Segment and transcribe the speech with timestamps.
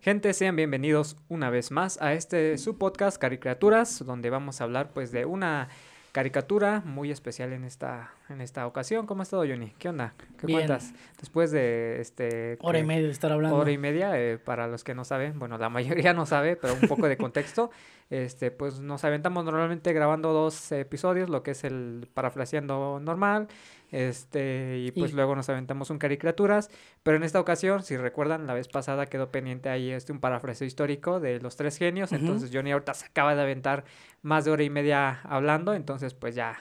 [0.00, 4.90] Gente, sean bienvenidos una vez más a este su podcast Caricaturas, donde vamos a hablar
[4.94, 5.68] pues de una
[6.12, 9.06] caricatura muy especial en esta en esta ocasión.
[9.06, 9.72] ¿Cómo has estado, Johnny?
[9.78, 10.14] ¿Qué onda?
[10.38, 10.58] ¿Qué Bien.
[10.60, 10.92] cuentas?
[11.18, 13.56] Después de este Hora y media de estar hablando.
[13.56, 15.68] hora y media, eh, para los que no saben, bueno, la
[16.08, 17.70] mayoría no sabe, pero un poco de contexto,
[18.10, 23.48] este, pues nos aventamos normalmente grabando dos episodios, lo que es el parafraseando normal,
[23.90, 26.70] este, y pues Y- luego nos aventamos un caricaturas,
[27.02, 30.66] pero en esta ocasión, si recuerdan, la vez pasada quedó pendiente ahí este un parafraseo
[30.66, 33.84] histórico de los tres genios, entonces Johnny ahorita se acaba de aventar
[34.22, 36.58] más de hora y media hablando, entonces pues ya...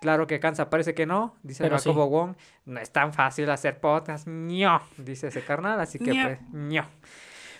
[0.00, 2.10] Claro que cansa, parece que no, dice Pero Jacobo sí.
[2.10, 6.24] Wong, no es tan fácil hacer podcast, ño, dice ese carnal, así que Ño.
[6.24, 6.86] pues, ño.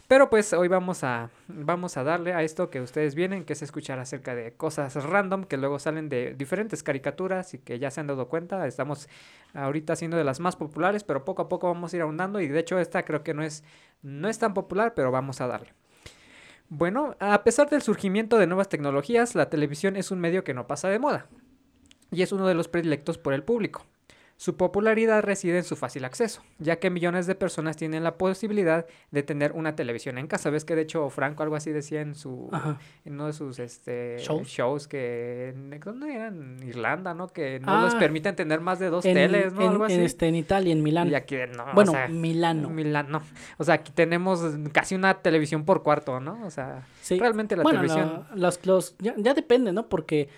[0.08, 3.62] Pero pues hoy vamos a, vamos a darle a esto que ustedes vienen, que es
[3.62, 8.00] escuchar acerca de cosas random que luego salen de diferentes caricaturas y que ya se
[8.00, 8.66] han dado cuenta.
[8.66, 9.08] Estamos
[9.54, 12.48] ahorita haciendo de las más populares, pero poco a poco vamos a ir ahondando y
[12.48, 13.64] de hecho esta creo que no es,
[14.02, 15.72] no es tan popular, pero vamos a darle.
[16.68, 20.66] Bueno, a pesar del surgimiento de nuevas tecnologías, la televisión es un medio que no
[20.66, 21.26] pasa de moda
[22.12, 23.84] y es uno de los predilectos por el público.
[24.38, 28.86] Su popularidad reside en su fácil acceso, ya que millones de personas tienen la posibilidad
[29.12, 30.50] de tener una televisión en casa.
[30.50, 32.76] Ves que de hecho Franco algo así decía en su Ajá.
[33.04, 34.48] en uno de sus este, ¿Shows?
[34.48, 36.26] shows que en, ¿dónde era?
[36.28, 37.28] En Irlanda, ¿no?
[37.28, 39.62] Que no les Ah, permiten tener más de dos En, teles, ¿no?
[39.62, 40.00] en- algo en así.
[40.02, 41.08] este, en Italia, en Milán.
[41.08, 42.68] Y aquí no, o bueno, sea, Milano.
[42.68, 43.22] Milán, no.
[43.58, 44.40] O sea, aquí tenemos
[44.72, 46.44] casi una televisión por cuarto, ¿no?
[46.44, 47.16] O sea, Sí.
[47.16, 49.88] realmente la bueno, televisión la- los, los- ya, ya depende, ¿no?
[49.88, 50.28] Porque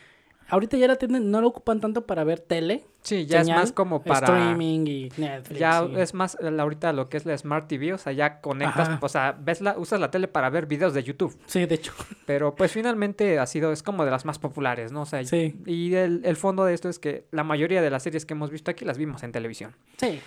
[0.48, 3.62] ahorita ya la tienen, no lo ocupan tanto para ver tele, sí, ya señal, es
[3.64, 5.58] más como para streaming y Netflix.
[5.58, 8.88] Ya y- es más ahorita lo que es la Smart TV, o sea, ya conectas,
[8.88, 8.98] Ajá.
[9.02, 11.92] o sea, ves la, usas la tele para ver videos de YouTube, Sí, de hecho.
[12.26, 15.02] pero pues finalmente ha sido, es como de las más populares, ¿no?
[15.02, 15.56] O sea, Sí.
[15.66, 18.50] y el, el fondo de esto es que la mayoría de las series que hemos
[18.50, 19.74] visto aquí las vimos en televisión.
[19.98, 20.20] Sí.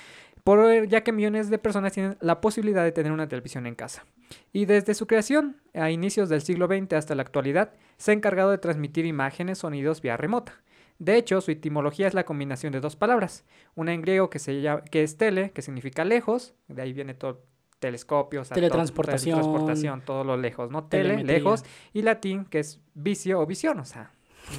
[0.47, 4.05] Por, ya que millones de personas tienen la posibilidad de tener una televisión en casa.
[4.53, 8.51] Y desde su creación, a inicios del siglo XX hasta la actualidad, se ha encargado
[8.51, 10.61] de transmitir imágenes, sonidos vía remota.
[10.99, 13.43] De hecho, su etimología es la combinación de dos palabras.
[13.75, 17.13] Una en griego que, se llama, que es tele, que significa lejos, de ahí viene
[17.13, 17.43] todo
[17.79, 19.35] telescopio, o sea, todo- Teletransportación.
[19.41, 20.85] teletransportación, todo lo lejos, ¿no?
[20.85, 21.37] Tele, Telemetría.
[21.39, 24.11] lejos, y latín, que es vicio o visión, o sea,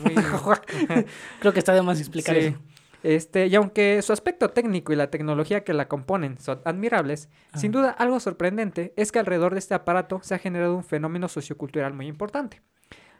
[0.04, 0.14] muy...
[1.40, 2.42] Creo que está de más explicar Sí.
[2.48, 2.58] eso.
[3.08, 7.72] Este, y aunque su aspecto técnico y la tecnología que la componen son admirables, sin
[7.72, 11.94] duda algo sorprendente es que alrededor de este aparato se ha generado un fenómeno sociocultural
[11.94, 12.60] muy importante.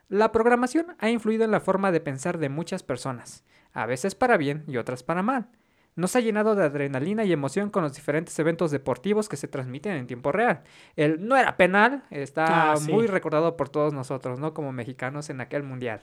[0.07, 4.37] La programación ha influido en la forma de pensar de muchas personas, a veces para
[4.37, 5.47] bien y otras para mal.
[5.95, 9.93] Nos ha llenado de adrenalina y emoción con los diferentes eventos deportivos que se transmiten
[9.93, 10.61] en tiempo real.
[10.97, 12.91] El no era penal está Ah, sí.
[12.91, 14.53] muy recordado por todos nosotros, ¿no?
[14.53, 16.01] Como mexicanos en aquel mundial.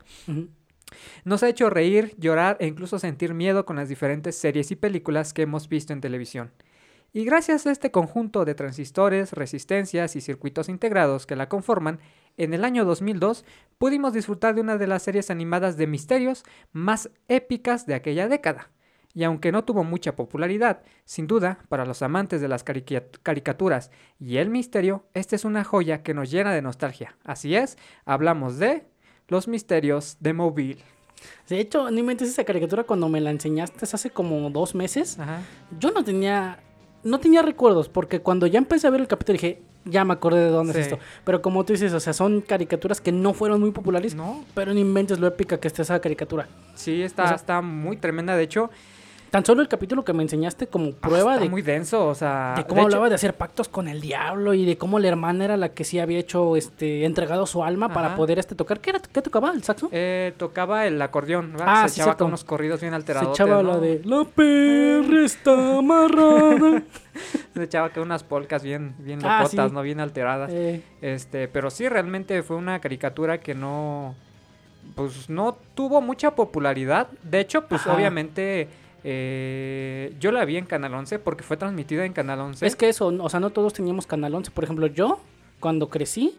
[1.24, 5.32] Nos ha hecho reír, llorar e incluso sentir miedo con las diferentes series y películas
[5.32, 6.52] que hemos visto en televisión.
[7.12, 11.98] Y gracias a este conjunto de transistores, resistencias y circuitos integrados que la conforman,
[12.36, 13.44] en el año 2002
[13.78, 18.70] pudimos disfrutar de una de las series animadas de misterios más épicas de aquella década.
[19.14, 23.90] Y aunque no tuvo mucha popularidad, sin duda, para los amantes de las carica- caricaturas
[24.18, 27.16] y el misterio, esta es una joya que nos llena de nostalgia.
[27.24, 28.84] Así es, hablamos de
[29.28, 30.78] Los misterios de Mobile.
[31.48, 35.18] De hecho, no inventes esa caricatura cuando me la enseñaste hace como dos meses.
[35.18, 35.40] Ajá.
[35.78, 36.60] Yo no tenía.
[37.02, 40.40] No tenía recuerdos, porque cuando ya empecé a ver el capítulo dije, ya me acordé
[40.40, 40.98] de dónde es esto.
[41.24, 44.74] Pero como tú dices, o sea, son caricaturas que no fueron muy populares, No, pero
[44.74, 46.48] no inventes lo épica que está esa caricatura.
[46.74, 48.36] sí, está, O sea- está muy tremenda.
[48.36, 48.70] De hecho,
[49.30, 52.06] Tan solo el capítulo que me enseñaste como ah, prueba está de, muy denso.
[52.06, 54.78] O sea, de de cómo hecho- hablaba de hacer pactos con el diablo y de
[54.78, 58.38] cómo la hermana era la que sí había hecho, este, entregado su alma para poder
[58.38, 58.80] este tocar.
[58.80, 59.00] ¿Qué era?
[59.00, 59.50] ¿Qué tocaba?
[59.52, 59.88] ¿El saxo?
[59.92, 61.52] eh, tocaba el acordeón.
[61.52, 61.66] ¿verdad?
[61.68, 62.24] Ah, Se sí, echaba cierto.
[62.24, 63.28] con unos corridos bien Se alterados.
[63.30, 66.82] echaba la de La perra está amarrada.
[67.54, 69.74] Se echaba con unas polcas bien, bien Ah, locotas, sí.
[69.74, 69.82] ¿no?
[69.82, 70.50] Bien alteradas.
[70.52, 74.14] Eh, Este, pero sí, realmente fue una caricatura que no,
[74.94, 77.08] pues no tuvo mucha popularidad.
[77.22, 77.94] De hecho, pues Ajá.
[77.94, 78.68] obviamente
[79.08, 82.66] eh, yo la vi en Canal 11 porque fue transmitida en Canal 11.
[82.66, 84.50] Es que eso, o sea, no todos teníamos Canal 11.
[84.50, 85.20] Por ejemplo, yo,
[85.60, 86.36] cuando crecí,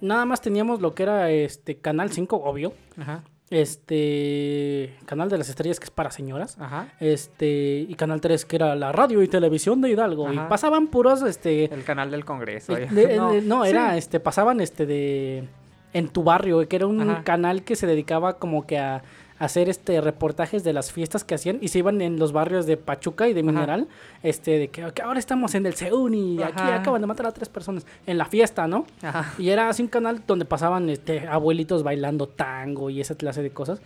[0.00, 2.72] nada más teníamos lo que era este Canal 5, obvio.
[2.98, 4.94] Ajá, Este.
[5.06, 6.56] Canal de las Estrellas, que es para señoras.
[6.58, 6.88] ajá.
[7.00, 7.84] Este.
[7.88, 10.28] Y Canal 3, que era la radio y televisión de Hidalgo.
[10.28, 10.46] Ajá.
[10.46, 11.64] Y pasaban puros, este.
[11.72, 12.76] El canal del Congreso.
[12.76, 13.98] eh, de- no, era, sí.
[13.98, 15.44] este, pasaban este de.
[15.92, 19.02] En tu barrio, que era un canal que se dedicaba como que a
[19.40, 22.76] hacer este reportajes de las fiestas que hacían y se iban en los barrios de
[22.76, 23.50] Pachuca y de Ajá.
[23.50, 23.88] Mineral,
[24.22, 27.32] este de que, que ahora estamos en el Seún y aquí acaban de matar a
[27.32, 28.86] tres personas en la fiesta, ¿no?
[29.02, 29.34] Ajá.
[29.38, 33.50] Y era así un canal donde pasaban este abuelitos bailando tango y esa clase de
[33.50, 33.80] cosas.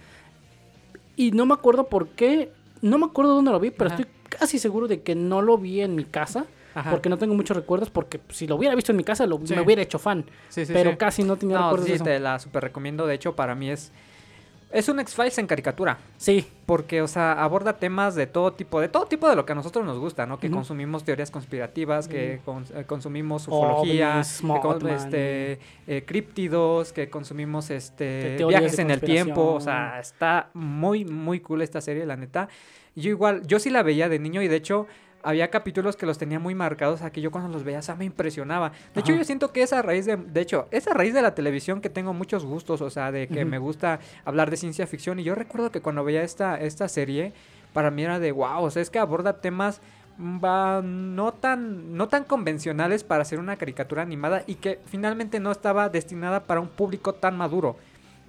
[1.17, 2.51] Y no me acuerdo por qué,
[2.83, 5.81] no me acuerdo dónde lo vi, pero estoy casi seguro de que no lo vi
[5.83, 6.91] en mi casa, Ajá.
[6.91, 9.55] porque no tengo muchos recuerdos, porque si lo hubiera visto en mi casa lo, Sí.
[9.55, 12.05] me hubiera hecho fan, Sí, sí, pero casi no tenía No, recuerdos sí, de eso.
[12.05, 13.07] te la super recomiendo.
[13.07, 13.93] De hecho, para mí es.
[14.75, 15.99] Es un X-Files en caricatura.
[16.17, 19.53] Sí, Porque, o sea, aborda temas de todo tipo, de todo tipo de lo que
[19.53, 20.39] a nosotros nos gusta, ¿no?
[20.41, 27.09] Que consumimos teorías conspirativas, que cons- eh, consumimos ufología, que con- este, eh, críptidos, que
[27.11, 29.53] consumimos este viajes en el tiempo.
[29.55, 32.49] O sea, está muy, muy cool esta serie, la neta.
[32.97, 34.87] Yo igual, yo sí la veía de niño y de hecho
[35.25, 37.97] había capítulos que los tenía muy marcados, a que yo cuando los veía, o sea,
[37.97, 38.73] me impresionaba.
[38.95, 41.81] De hecho, yo siento que esa raíz de, de hecho, esa raíz de la televisión
[41.81, 45.19] que tengo muchos gustos, o sea, de que me gusta hablar de ciencia ficción.
[45.19, 47.33] Y yo recuerdo que cuando veía esta, esta serie,
[47.73, 49.81] para mí era de wow, o sea, es que aborda temas
[50.19, 55.41] mm, va, no tan no tan convencionales para hacer una caricatura animada y que finalmente
[55.41, 57.77] no estaba destinada para un público tan maduro.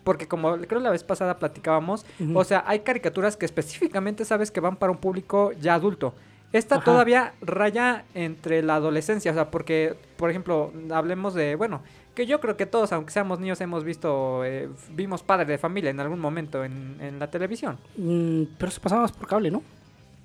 [0.04, 2.06] Porque como creo la vez pasada platicábamos,
[2.36, 6.14] o sea, hay caricaturas que específicamente sabes que van para un público ya adulto.
[6.56, 6.86] Esta Ajá.
[6.86, 11.82] todavía raya entre la adolescencia, o sea, porque, por ejemplo, hablemos de, bueno,
[12.16, 15.90] que yo creo que todos, aunque seamos niños, hemos visto, eh, vimos Padre de Familia
[15.90, 17.78] en algún momento en, en la televisión.
[17.98, 19.62] Mm, pero se pasaba más por cable, ¿no?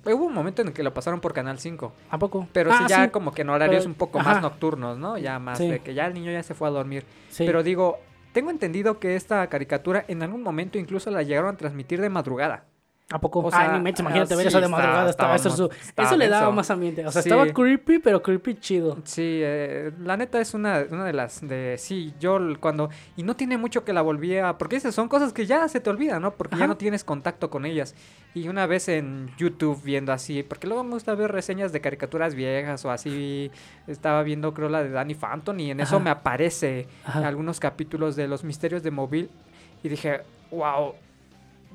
[0.05, 2.47] Hubo un momento en el que lo pasaron por Canal 5, ¿A poco?
[2.53, 4.33] pero Ah, sí ya como que en horarios Pero- un poco ajá.
[4.35, 5.17] más nocturnos, ¿no?
[5.17, 5.67] Ya más Sí.
[5.69, 7.03] de que ya el niño ya se fue a dormir.
[7.29, 7.43] Sí.
[7.45, 7.99] Pero digo,
[8.31, 12.63] tengo entendido que esta caricatura en algún momento incluso la llegaron a transmitir de madrugada.
[13.11, 13.39] ¿A poco?
[13.39, 15.09] O ah, sea, ni imagínate ah, ver sí, eso de madrugada.
[15.09, 17.05] Estaba, estaba eso, estaba eso le daba más ambiente.
[17.05, 17.29] O sea, Sí.
[17.29, 18.97] estaba creepy, pero creepy chido.
[19.03, 23.35] Sí, eh, la neta es una, una de las de sí, yo cuando y no
[23.35, 26.21] tiene mucho que la volví a porque esas son cosas que ya se te olvidan,
[26.21, 26.31] ¿no?
[26.31, 27.95] Porque ya no tienes contacto con ellas.
[28.33, 32.33] Y una vez en YouTube viendo así, porque luego me gusta ver reseñas de caricaturas
[32.33, 33.51] viejas o así,
[33.87, 37.27] estaba viendo creo la de Danny Phantom y en eso me aparece Ajá.
[37.27, 39.29] algunos capítulos de Los Misterios de Móvil
[39.83, 40.21] y dije,
[40.51, 40.95] "Wow,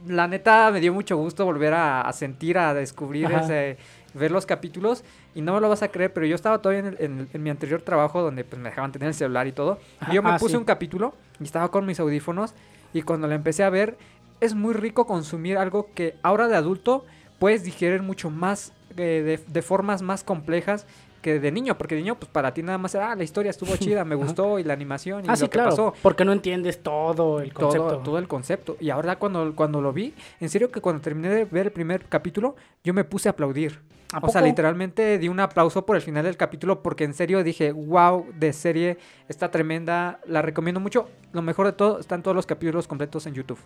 [0.07, 3.41] la neta me dio mucho gusto volver a, a sentir, a descubrir Ajá.
[3.41, 3.77] ese,
[4.15, 5.05] ver los capítulos
[5.35, 7.29] y no me lo vas a creer, pero yo estaba todavía en, el- en el-
[7.33, 9.79] en mi anterior trabajo donde pues me dejaban tener el celular y todo.
[10.11, 10.57] Y yo me ah, puse sí.
[10.59, 12.55] un capítulo y estaba con mis audífonos
[12.95, 13.97] y cuando lo empecé a ver
[14.41, 17.05] es muy rico consumir algo que ahora de adulto
[17.39, 20.87] puedes digerir mucho más eh, de, de formas más complejas
[21.27, 23.51] que de niño, porque de niño pues para ti nada más era, ah, la historia
[23.51, 25.71] estuvo chida, me gustó y la animación y Ah, lo sí, que claro.
[25.71, 27.89] pasó Porque no entiendes todo el concepto.
[27.89, 28.77] todo, todo el concepto.
[28.79, 32.05] Y ahora cuando, cuando lo vi, en serio que cuando terminé de ver el primer
[32.05, 33.81] capítulo, yo me puse a aplaudir.
[34.13, 34.47] ¿A O sea, poco?
[34.47, 38.53] literalmente di un aplauso por el final del capítulo porque en serio dije, wow, de
[38.53, 38.99] serie,
[39.29, 41.09] está tremenda, la recomiendo mucho.
[41.33, 43.59] Lo mejor de todo, están todos los capítulos completos en YouTube.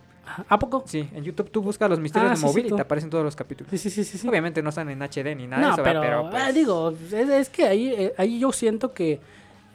[0.49, 0.83] ¿A poco?
[0.87, 3.23] Sí, en YouTube tú buscas los misterios Ah, de sí, móvil y te aparecen todos
[3.25, 3.71] los capítulos.
[3.71, 4.27] Sí, sí, sí, sí.
[4.29, 6.91] Obviamente no están en HD ni nada no, de eso, pero, pero pues, ah, digo,
[6.91, 9.21] es, es que ahí, eh, ahí yo siento que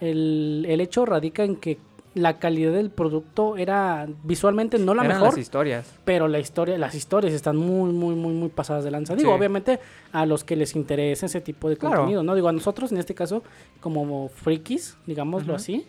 [0.02, 1.78] el, el hecho radica en que
[2.16, 5.94] la calidad del producto era visualmente no la eran mejor, las historias.
[6.06, 9.16] pero la historia, las historias están muy, muy, muy, muy pasadas de lanza.
[9.16, 9.38] Digo, Sí.
[9.38, 9.80] obviamente
[10.14, 11.98] a los que les interesa ese tipo de Claro.
[11.98, 12.34] contenido, ¿no?
[12.34, 13.44] Digo, a nosotros en este caso,
[13.82, 15.86] como frikis, digámoslo así,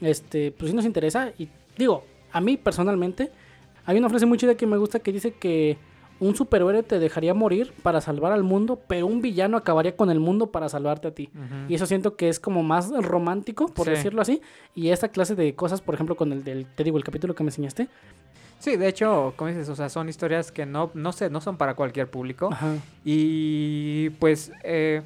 [0.00, 1.30] este, pues sí nos interesa.
[1.38, 3.30] Y digo, a mí personalmente,
[3.84, 5.76] hay una frase muy chida que me gusta que dice que
[6.18, 10.18] un superhéroe te dejaría morir para salvar al mundo, pero un villano acabaría con el
[10.20, 11.28] mundo para salvarte a ti.
[11.68, 13.90] Y eso siento que es como más romántico, por Sí.
[13.92, 14.40] decirlo así.
[14.74, 17.42] Y esta clase de cosas, por ejemplo, con el del, te digo, el capítulo que
[17.44, 17.88] me enseñaste.
[18.58, 21.58] Sí, de hecho, como dices, o sea, son historias que no, no sé, no son
[21.58, 22.48] para cualquier público.
[22.50, 22.76] Ajá.
[23.04, 25.02] Y pues eh,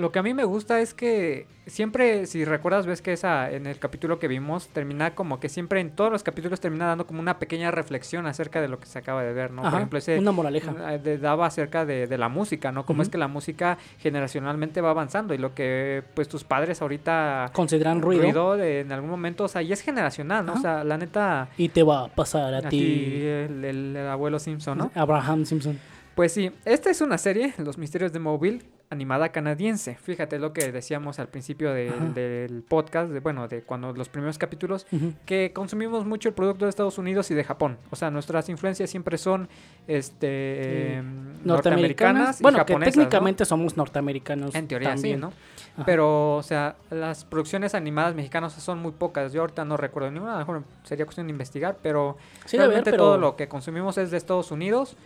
[0.00, 3.66] lo que a mí me gusta es que siempre, si recuerdas, ves que esa en
[3.66, 7.20] el capítulo que vimos termina como que siempre en todos los capítulos termina dando como
[7.20, 9.62] una pequeña reflexión acerca de lo que se acaba de ver, ¿no?
[9.62, 10.94] Ajá, Por ejemplo, ese una moraleja.
[10.94, 12.84] eh, de- daba acerca de, de la música, ¿no?
[12.84, 17.50] Cómo es que la música generacionalmente va avanzando y lo que pues tus padres ahorita
[17.52, 20.54] Consideran ruido, de- en algún momento, o sea, y es generacional, ¿no?
[20.54, 24.38] O sea, la neta y te va a pasar a, ti, el, el- el abuelo
[24.38, 24.90] Simpson, ¿no?
[24.94, 25.78] Abraham Simpson.
[26.14, 29.94] Pues sí, esta es una serie, Los Misterios de Mobile, animada canadiense.
[29.94, 34.36] Fíjate lo que decíamos al principio de- del podcast, de, bueno, de cuando los primeros
[34.36, 34.84] capítulos,
[35.26, 37.78] que consumimos mucho el producto de Estados Unidos y de Japón.
[37.90, 39.48] O sea, nuestras influencias siempre son
[39.86, 43.02] este, em, norteamericanas y Bueno, que japonesas, ¿no?
[43.02, 44.54] técnicamente somos norteamericanos.
[44.54, 45.16] En teoría también.
[45.16, 45.32] sí, ¿no?
[45.74, 45.84] Ajá.
[45.86, 49.32] Pero, o sea, las producciones animadas mexicanas son muy pocas.
[49.32, 52.90] Yo ahorita no recuerdo ninguna, a lo mejor sería cuestión de investigar, pero Sí, realmente
[52.90, 53.04] pero...
[53.04, 54.96] todo lo que consumimos es de Estados Unidos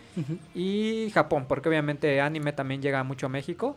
[0.55, 3.74] y Japón, porque obviamente anime también llega mucho a México.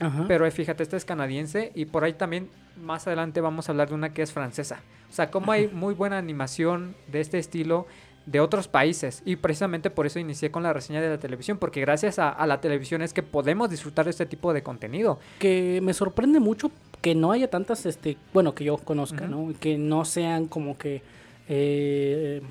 [0.00, 0.24] Ajá.
[0.28, 3.88] Pero eh, fíjate, esta es canadiense y por ahí también más adelante vamos a hablar
[3.88, 4.80] de una que es francesa.
[5.10, 7.86] O sea, como hay muy buena animación de este estilo
[8.26, 11.80] de otros países y precisamente por eso inicié con la reseña de la televisión, porque
[11.80, 15.20] gracias a, a la televisión es que podemos disfrutar de este tipo de contenido.
[15.38, 19.28] que me sorprende mucho que no haya tantas, este, bueno, que yo conozca.
[19.28, 19.52] ¿no?
[19.60, 21.02] Que no sean como que,
[21.48, 22.42] eh,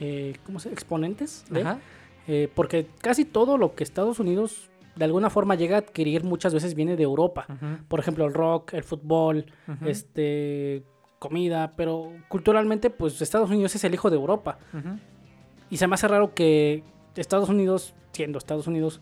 [0.00, 0.70] eh, ¿cómo se?
[0.70, 1.78] Exponentes Ajá.
[2.54, 4.70] porque casi todo lo que Estados Unidos
[5.00, 7.46] de alguna forma llega a adquirir muchas veces viene de Europa.
[7.88, 9.46] Por ejemplo, el rock, el fútbol,
[9.86, 10.84] este
[11.18, 14.58] comida, pero culturalmente pues Estados Unidos es el hijo de Europa.
[15.70, 16.84] Y se me hace raro que
[17.16, 19.00] Estados Unidos, siendo Estados Unidos,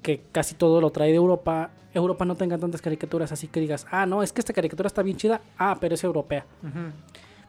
[0.00, 3.86] que casi todo lo trae de Europa, Europa no tenga tantas caricaturas, así que digas,
[3.90, 6.46] ah, no, es que esta caricatura está bien chida, ah, pero es europea.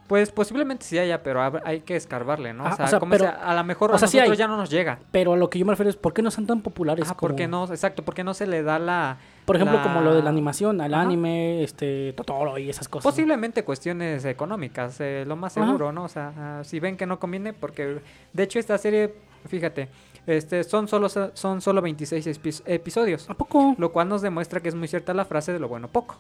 [0.08, 2.68] Pues posiblemente sí haya, pero hay que escarbarle, ¿no?
[2.68, 4.18] Ah, o sea, o sea, como pero- sea, a lo mejor o a sea, sí
[4.18, 4.38] nosotros hay.
[4.38, 5.00] ya no nos llega.
[5.12, 7.08] Pero a lo que yo me refiero es, ¿por qué no son tan populares?
[7.10, 7.74] Ah, ¿por qué como- no?
[7.74, 9.18] Exacto, ¿por qué no se le da la...
[9.46, 11.02] Por ejemplo, la- como lo de la animación, al Ajá.
[11.02, 13.04] anime, este, Totoro y esas cosas.
[13.06, 13.10] ¿no?
[13.12, 15.66] Posiblemente cuestiones económicas, eh, lo más Ajá.
[15.66, 16.04] seguro, ¿no?
[16.04, 18.00] O sea, ah, si ven que no conviene, porque
[18.32, 19.16] de hecho esta serie,
[19.48, 19.90] fíjate,
[20.28, 23.74] este, son solo son solo 26 epi- episodios, ¿A poco?
[23.80, 26.18] lo cual nos demuestra que es muy cierta la frase de lo bueno poco.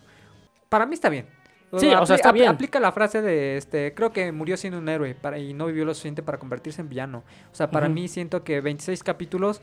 [0.70, 1.27] Para mí está bien.
[1.77, 2.48] Sí, o sea, está bien.
[2.50, 5.84] Aplica la frase de, este, creo que murió siendo un héroe para, y no vivió
[5.86, 7.24] lo suficiente para convertirse en villano.
[7.51, 7.95] O sea, para Ujú.
[7.95, 9.62] mí siento que 26 capítulos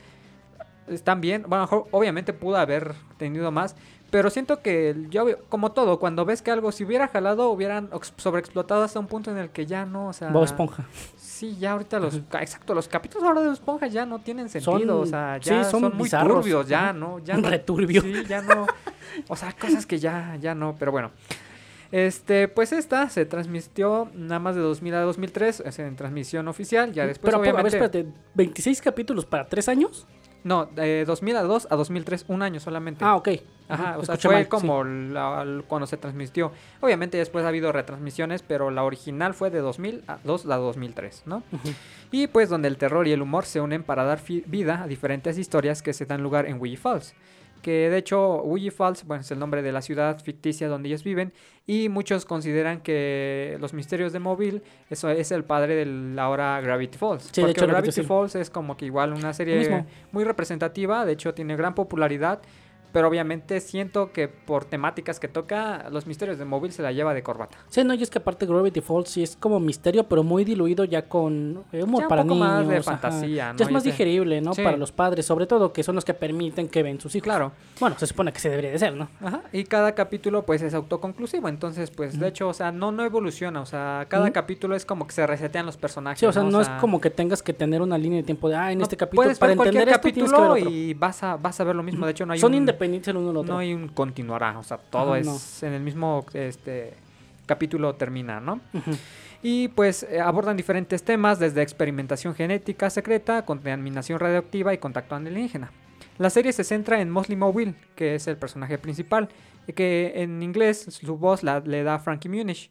[0.89, 1.45] están bien.
[1.49, 3.77] Bueno, obviamente pudo haber tenido más,
[4.11, 8.13] pero siento que yo, como todo, cuando ves que algo si hubiera jalado, hubieran ex-
[8.19, 10.29] sobreexplotado hasta un punto en el que ya no, o sea...
[10.29, 10.85] Bob Esponja.
[11.17, 12.17] Sí, ya ahorita los...
[12.17, 15.49] Exacto, los capítulos ahora de Bob Esponja ya no tienen Son- sentido, o sea, sí,
[15.49, 16.93] ya son son, muy turbios, ya.
[16.93, 17.21] ¿no?
[17.21, 18.03] Ya no- Returbio.
[18.03, 18.67] Sí, ya no...
[19.29, 21.11] O sea, cosas que ya, ya no, pero bueno.
[21.93, 26.93] Este, pues esta se transmitió nada más de 2000 a 2003, es en transmisión oficial,
[26.93, 27.77] ya después pero, a ver, obviamente...
[27.77, 30.07] espérate, ¿26 capítulos para 3 años?
[30.43, 33.05] No, de 2002 a 2003, un año solamente.
[33.05, 33.29] Ah, ok.
[33.69, 34.49] Ajá, o sea, fue mal, sí.
[34.49, 36.51] como la- cuando se transmitió.
[36.81, 41.23] Obviamente después ha habido retransmisiones, pero la original fue de 2000 a 2 a 2003,
[41.27, 41.45] ¿no?
[41.53, 41.69] Ujú.
[42.11, 45.39] Y pues donde el terror y el humor se unen para dar vida a diferentes
[45.39, 47.15] historias que se dan lugar en Ouija Falls.
[47.63, 51.05] Que de hecho Ouija Falls, bueno, es el nombre de la ciudad ficticia donde ellos
[51.05, 51.33] viven
[51.67, 56.61] y muchos consideran que Los Misterios de Mobile eso es el padre de la ahora
[56.61, 57.23] Gravity Falls.
[57.23, 58.03] Sí, de porque hecho, Gravity.
[58.03, 62.43] Falls es como que igual una serie muy representativa, de hecho tiene gran popularidad,
[62.93, 67.15] pero obviamente siento que por temáticas que toca, Los Misterios de Mobile se la lleva
[67.15, 67.57] de corbata.
[67.69, 70.85] Sí, no, y es que aparte Gravity Falls sí es como misterio, pero muy diluido
[70.85, 72.49] ya con humor Ya un para poco niños.
[72.49, 72.83] más de ajá.
[72.83, 73.59] fantasía, ¿no?
[73.59, 74.55] Ya es más digerible, ¿no?
[74.55, 74.63] Sí.
[74.63, 77.25] Para los padres, sobre todo, que son los que permiten que ven sus hijos.
[77.25, 77.53] Claro.
[77.81, 79.09] Bueno, se supone que se debería de ser, ¿no?
[79.21, 83.05] Ajá, y cada capítulo pues es autoconclusivo, entonces pues de hecho, o sea, no, no
[83.05, 86.21] evoluciona, o sea, cada capítulo es como que se resetean los personajes.
[86.21, 88.57] Sí, o sea, no, es como que tengas que tener una línea de tiempo de,
[88.57, 90.71] ah, en no este capítulo, para entender esto tienes que ver capítulo otro.
[90.71, 92.82] y vas a, vas a ver lo mismo, de hecho no hay Son un, independientes
[92.87, 93.55] el uno del otro.
[93.55, 96.95] no hay un continuará, o sea, todo Ajá, es en el mismo este
[97.47, 98.61] capítulo termina, ¿no?
[98.73, 98.93] Ujú.
[99.43, 105.73] Y pues eh, abordan diferentes temas desde experimentación genética secreta, contaminación radioactiva y contacto alienígena.
[106.19, 109.29] La serie se centra en Mosley Mobile, que es el personaje principal,
[109.67, 112.71] y que en inglés su voz la, le da Frankie Muniz.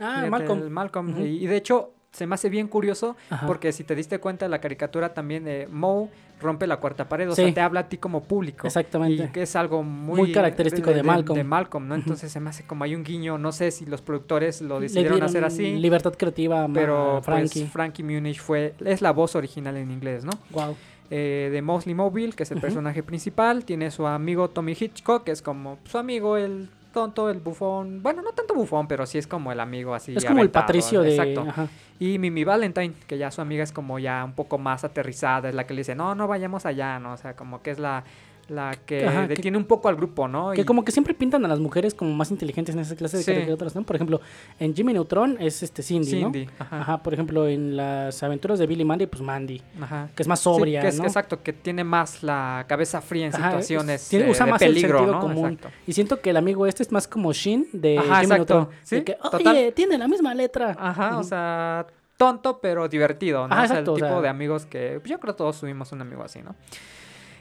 [0.00, 0.62] Ah, el- Malcolm.
[0.62, 1.10] el Malcolm.
[1.12, 1.20] Ujú.
[1.24, 3.46] y, y de hecho se me hace bien curioso Ajá.
[3.46, 6.08] porque si te diste cuenta la caricatura también de Moe
[6.40, 7.42] rompe la cuarta pared, o Sí.
[7.44, 8.66] sea, te habla a ti como público.
[8.66, 9.24] Exactamente.
[9.24, 11.36] Y que es algo muy, Muy característico de Malcolm.
[11.36, 11.94] De Malcolm, ¿no?
[11.94, 15.22] Entonces se me hace como hay un guiño, no sé si los productores lo decidieron
[15.22, 15.76] hacer así.
[15.76, 17.60] Libertad creativa Pero Frankie.
[17.60, 20.32] pues Frankie Muniz fue, es la voz original en inglés, ¿no?
[20.50, 20.76] Wow.
[21.12, 25.32] Eh, de Mosley Mobile, que es el personaje principal, tiene su amigo Tommy Hitchcock, que
[25.32, 29.26] es como su amigo, el tonto, el bufón, bueno, no tanto bufón, pero sí es
[29.26, 30.14] como el amigo así.
[30.16, 31.16] es como el patricio de...
[31.16, 31.46] Exacto.
[31.48, 31.68] Ajá.
[31.98, 35.54] Y Mimi Valentine, que ya su amiga es como ya un poco más aterrizada, es
[35.54, 37.12] la que le dice, no, no vayamos allá, ¿no?
[37.12, 38.04] O sea, como que es la,
[38.50, 40.50] la que Ajá, que- detiene un poco al grupo, ¿no?
[40.50, 43.16] Que Y- como que siempre pintan a las mujeres como más inteligentes en esa clase
[43.18, 43.32] de Sí.
[43.32, 43.82] caricaturas, ¿no?
[43.84, 44.20] Por ejemplo,
[44.58, 46.52] en Jimmy Neutron es este Cindy, Cindy, ¿no?
[46.58, 50.08] ajá, Ajá, por ejemplo, en las aventuras de Billy Mandy, pues Mandy, ajá.
[50.16, 51.04] que es más Sí, sobria, que es- ¿no?
[51.04, 54.62] Exacto, que tiene más la cabeza fría en Ajá, situaciones tiene- eh, usa de más
[54.62, 55.20] el peligro, sentido ¿no?
[55.20, 55.52] común.
[55.52, 55.76] Exacto.
[55.86, 58.54] Y siento que el amigo este es más como Shin de Ajá, Jimmy exacto.
[58.54, 58.76] Neutron.
[58.82, 59.46] Sí, de que, total.
[59.46, 60.76] oye, tiene la misma letra.
[60.78, 63.54] Ajá, o sea, tonto pero divertido, ¿no?
[63.54, 65.38] Ajá, o sea, exacto, o el tipo sea- de amigos que pues, yo creo que
[65.38, 66.54] todos tuvimos un amigo así, ¿no?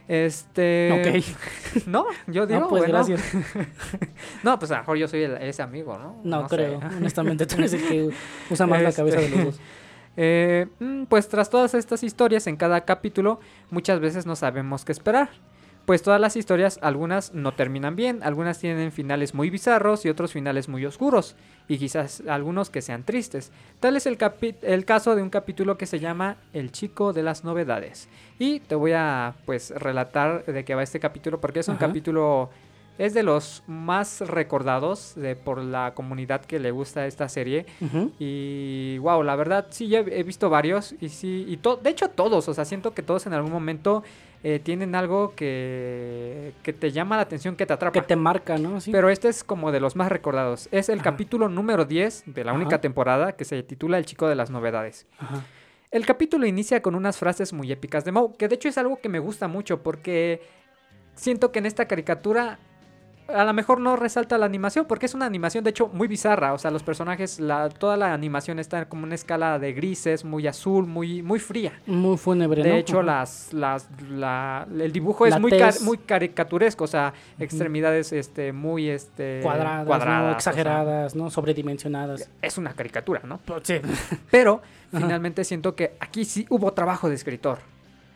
[0.09, 1.23] Este,
[1.71, 1.85] Ok.
[1.87, 2.93] no, yo digo, no, pues bueno.
[2.95, 3.21] gracias.
[4.43, 6.19] No, pues a lo mejor yo soy el- ese amigo, ¿no?
[6.23, 6.79] No, creo.
[6.97, 8.09] Honestamente, tú eres el que
[8.49, 9.59] usa más la Este- cabeza de los dos.
[10.17, 13.39] Eh, mm, pues tras todas estas historias en cada capítulo,
[13.69, 15.29] muchas veces no sabemos qué esperar.
[15.89, 20.31] Pues todas las historias, algunas no terminan bien, algunas tienen finales muy bizarros y otros
[20.31, 21.35] finales muy oscuros,
[21.67, 23.51] y quizás algunos que sean tristes.
[23.79, 24.19] Tal es el,
[24.61, 28.07] el caso de un capítulo que se llama El chico de las novedades.
[28.37, 31.87] Y te voy a pues relatar de qué va este capítulo, porque es un Ajá.
[31.87, 32.51] capítulo,
[32.99, 37.65] es de los más recordados de, por la comunidad que le gusta esta serie.
[38.19, 40.93] Y wow, la verdad, sí, ya he visto varios.
[41.01, 44.03] Y sí, y de hecho todos, o sea, siento que todos en algún momento
[44.43, 47.93] eh, tienen algo que, que te llama la atención, que te atrapa.
[47.93, 48.79] Que te marca, ¿no?
[48.79, 48.91] Sí.
[48.91, 50.69] Pero este es como de los más recordados.
[50.71, 51.11] Es el Ajá.
[51.11, 55.07] capítulo número 10 de la única temporada que se titula El chico de las novedades.
[55.17, 55.43] Ajá.
[55.91, 59.01] El capítulo inicia con unas frases muy épicas de Moe, que de hecho es algo
[59.01, 60.41] que me gusta mucho porque
[61.15, 62.59] siento que en esta caricatura
[63.33, 66.53] a lo mejor no resalta la animación porque es una animación de hecho muy bizarra,
[66.53, 70.47] o sea, los personajes, la, toda la animación está como una escala de grises, muy
[70.47, 71.73] azul, muy, muy fría.
[71.85, 72.75] Muy fúnebre, De ¿no?
[72.75, 78.51] hecho, las, las, la- el dibujo es muy, car- muy caricaturesco, o sea, extremidades este,
[78.53, 79.95] muy este, cuadradas, ¿no?
[79.95, 81.29] o sea, exageradas, ¿no?
[81.29, 82.29] Sobredimensionadas.
[82.41, 83.39] es una caricatura, ¿no?
[83.45, 83.75] Pues, Sí.
[84.31, 87.59] Pero finalmente siento que aquí sí hubo trabajo de escritor.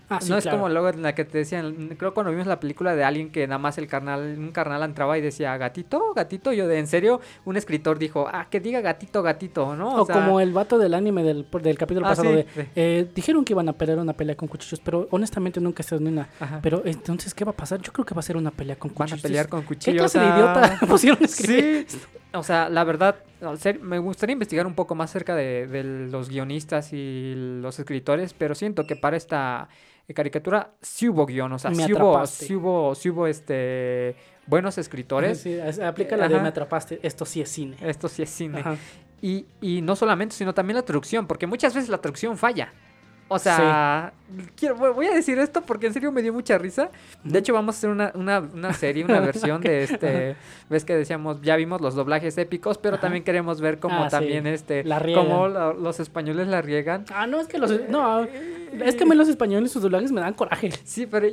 [0.09, 0.57] Ah, sí, no es claro.
[0.59, 3.47] como luego en la que te decían, creo cuando vimos la película de alguien que
[3.47, 7.21] nada más el carnal, un carnal entraba y decía, gatito, gatito, yo de en serio,
[7.45, 10.01] un escritor dijo, ah, que diga gatito, gatito, ¿no?
[10.01, 12.43] O, como el vato del anime del, del capítulo Ah, pasado sí, de...
[12.43, 12.61] sí.
[12.75, 16.27] eh, dijeron que iban a pelear una pelea con cuchillos, pero honestamente nunca se una.
[16.39, 16.59] Ajá.
[16.61, 17.81] Pero entonces, ¿qué va a pasar?
[17.81, 19.21] Yo creo que va a ser una pelea con Van a cuchillos.
[19.21, 20.11] pelear con ¿Qué cuchillos.
[20.11, 21.85] clase de o sea, idiota pusieron a escribir?
[21.87, 21.97] Sí,
[22.33, 25.83] o sea, la verdad, al ser- me gustaría investigar un poco más acerca de, de
[25.83, 29.69] los guionistas y los escritores, pero siento que para esta
[30.13, 34.15] caricatura sí hubo guion, o sea, sí hubo, sí hubo, sí hubo este,
[34.47, 35.39] buenos escritores.
[35.39, 36.99] Sí, aplica la de me atrapaste.
[37.03, 37.77] Esto sí es cine.
[37.81, 38.59] Esto sí es cine.
[38.59, 38.75] Ajá.
[39.21, 42.73] Y, y no solamente, sino también la traducción, porque muchas veces la traducción falla.
[43.29, 44.13] O sea,
[44.55, 46.89] quiero, voy- a decir esto porque en serio me dio mucha risa.
[47.23, 50.35] De hecho, vamos a hacer una, una, una serie, una versión de este.
[50.69, 53.01] Ves que decíamos, ya vimos los doblajes épicos, pero Ajá.
[53.03, 54.11] también queremos ver cómo Ah, sí.
[54.17, 54.83] también este.
[54.83, 55.25] La riegan.
[55.25, 57.05] cómo lo- los españoles la riegan.
[57.13, 57.71] Ah, no, es que los...
[57.89, 60.71] No, es que a mí los españoles sus doblajes me dan coraje.
[60.83, 61.27] Sí, pero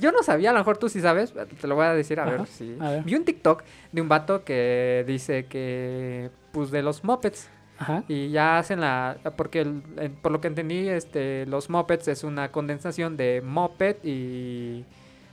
[0.00, 2.24] yo no sabía, a lo mejor tú sí sabes, te lo voy a decir, a
[2.24, 2.76] ver si.
[3.04, 7.48] Vi un TikTok de un vato que dice que, pues, de los Muppets.
[7.82, 8.04] Ajá.
[8.08, 9.16] Y ya hacen la.
[9.36, 9.82] Porque el-
[10.22, 14.84] por lo que entendí, este, los Muppets es una condensación de Muppet y.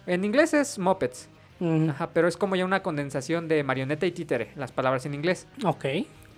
[0.08, 1.30] En inglés es Muppets.
[1.60, 5.14] Mm, Ajá, pero es como ya una condensación de marioneta y títere, las palabras en
[5.14, 5.48] inglés.
[5.66, 5.86] ok.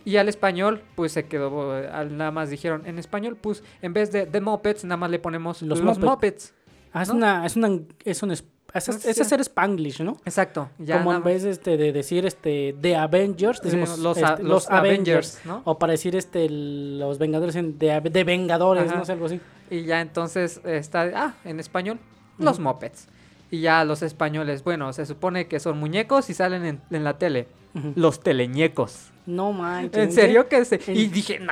[0.03, 1.73] Y al español, pues se quedó.
[1.73, 5.19] al- nada más dijeron, en español, pues en vez de The Muppets, nada más le
[5.19, 5.99] ponemos Los los.
[5.99, 6.55] Muppets.
[6.91, 7.15] Ah, es ¿no?
[7.15, 7.45] una...
[7.45, 7.69] Es una...
[8.03, 8.33] Es un...
[8.73, 9.09] es, sé.
[9.11, 10.17] es hacer Spanglish, ¿no?
[10.25, 10.69] Exacto.
[10.79, 14.69] Ya Como en vez este, de decir este The Avengers, decimos los, este, a- los
[14.69, 15.61] Avengers, ¿no?
[15.65, 18.97] O para decir este los Vengadores en de, Vengadores, Ajá.
[18.99, 19.39] no sé, algo así.
[19.69, 22.00] Y ya entonces está, ah, en español,
[22.37, 22.59] los.
[22.59, 23.07] Muppets.
[23.50, 27.17] Y ya los españoles, bueno, se supone que son muñecos y salen en, en la
[27.17, 27.48] tele.
[27.96, 29.11] Los teleñecos.
[29.25, 30.03] No manches.
[30.03, 30.79] ¿En serio que se?
[30.87, 31.51] en- Y dije, no,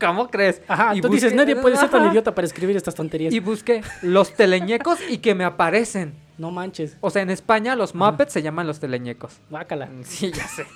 [0.00, 0.60] ¿cómo crees?
[0.68, 2.10] Ajá, y tú dices, nadie puede ser tan Ajá.
[2.10, 3.32] idiota para escribir estas tonterías.
[3.32, 6.14] Y busqué los teleñecos y que me aparecen.
[6.38, 6.96] No manches.
[7.00, 7.94] O sea, en España los.
[7.94, 9.38] Muppets se llaman los teleñecos.
[9.50, 9.88] Bácala.
[10.04, 10.66] Sí, ya sé.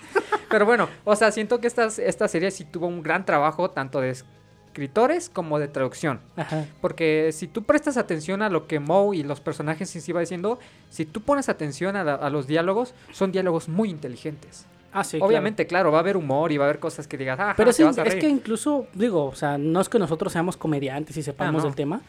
[0.51, 4.01] Pero bueno, o sea, siento que esta, esta serie sí tuvo un gran trabajo tanto
[4.01, 6.21] de escritores como de traducción.
[6.37, 6.67] Ajá.
[6.81, 10.21] Porque si tú prestas atención a lo que Moe y los personajes sí se iba
[10.21, 10.59] diciendo,
[10.91, 14.67] si tú pones atención a, la- a los diálogos, son diálogos muy inteligentes.
[14.95, 15.19] Ah, sí.
[15.23, 15.91] Obviamente, claro.
[15.91, 17.83] va a haber humor y va a haber cosas que digas, ah, Pero te sí,
[17.83, 18.21] vas a es reír".
[18.21, 21.65] que incluso, digo, o sea, no es que nosotros seamos comediantes y sepamos Ah, no.
[21.65, 22.01] del tema,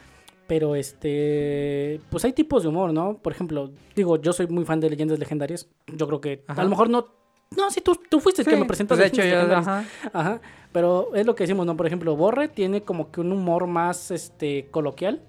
[0.47, 3.17] pero este, pues hay tipos de humor, ¿no?
[3.17, 5.67] Por ejemplo, digo, yo soy muy fan de leyendas legendarias.
[5.87, 6.61] Yo creo que Ajá.
[6.61, 7.07] a lo mejor no.
[7.55, 9.85] No, sí, tú, tú fuiste el que me presentó pues, de hecho, yo, ajá.
[10.11, 10.41] Ajá.
[10.71, 11.77] Pero es lo que decimos, ¿no?
[11.77, 15.21] Por ejemplo, Borre tiene como que un humor más este coloquial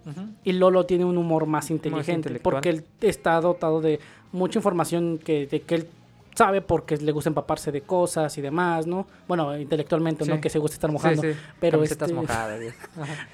[0.42, 2.40] y Lolo tiene un humor más inteligente.
[2.40, 4.00] porque él está dotado de
[4.32, 5.88] mucha información que, de que él
[6.34, 9.06] sabe porque le gusta empaparse de cosas y demás, ¿no?
[9.28, 10.40] Bueno, intelectualmente, ¿no?
[10.40, 11.20] Que se gusta estar mojando.
[11.22, 11.38] Sí, sí.
[11.60, 12.60] pero Camisetas este- mojadas.
[13.00, 13.28] ajá.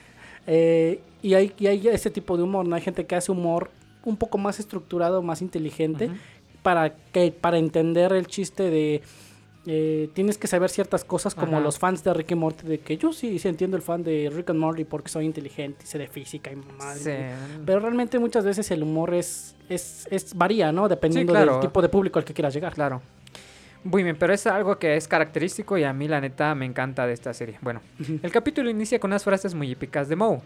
[0.46, 2.76] Eh, y, hay, y hay ese tipo de humor, ¿no?
[2.76, 3.70] Hay gente que hace humor
[4.04, 6.10] un poco más estructurado, más inteligente,
[6.62, 9.02] para, que, para entender el chiste de...
[9.66, 11.60] eh, tienes que saber ciertas cosas como Ajá.
[11.60, 14.30] los fans de Rick y Morty, de que yo sí, sí entiendo el fan de
[14.32, 16.56] Rick and Morty porque soy inteligente y sé de física y.
[16.98, 17.10] Sí.
[17.66, 20.88] Pero realmente muchas veces el humor es, es, es varía, ¿no?
[20.88, 21.52] Dependiendo claro.
[21.52, 22.72] del tipo de público al que quieras llegar.
[22.72, 23.02] Claro.
[23.84, 27.06] Muy bien, pero es algo que es característico y a mí la neta me encanta
[27.06, 27.58] de esta serie.
[27.62, 27.80] Bueno,
[28.22, 30.40] el capítulo inicia con unas frases muy épicas de Moe.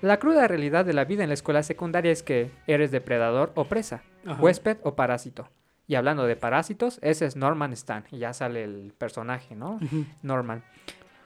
[0.00, 3.64] La cruda realidad de la vida en la escuela secundaria es que eres depredador o
[3.64, 4.40] presa, Ajá.
[4.40, 5.48] huésped o parásito.
[5.86, 8.04] Y hablando de parásitos, ese es Norman Stan.
[8.10, 9.80] Y ya sale el personaje, ¿no?
[10.22, 10.62] Norman.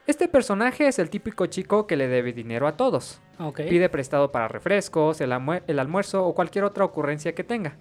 [0.07, 3.21] Este personaje es el típico chico que le debe dinero a todos.
[3.57, 5.33] Pide prestado para refrescos, el,
[5.67, 7.77] el almuerzo o cualquier otra ocurrencia que tenga.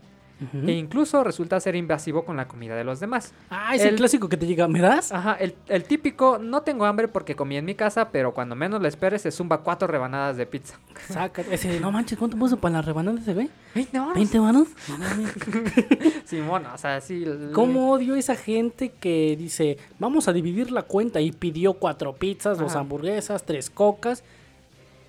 [0.65, 3.34] E incluso resulta ser invasivo con la comida de los demás.
[3.49, 5.12] Ah, es el, el- clásico que te llega, ¿me das?
[5.12, 8.82] Ajá, el, el típico, no tengo hambre porque comí en mi casa, pero cuando menos
[8.82, 10.80] lo esperes se zumba cuatro rebanadas de pizza.
[11.08, 13.49] Saca, ese, no manches, ¿cuánto puso para la rebanada ese güey?
[13.75, 14.67] ¿20 ¿20 manos?
[16.25, 17.25] Simón, o sea, sí.
[17.54, 22.58] ¿Cómo odio esa gente que dice, vamos a dividir la cuenta y pidió cuatro pizzas,
[22.58, 24.23] dos hamburguesas, tres cocas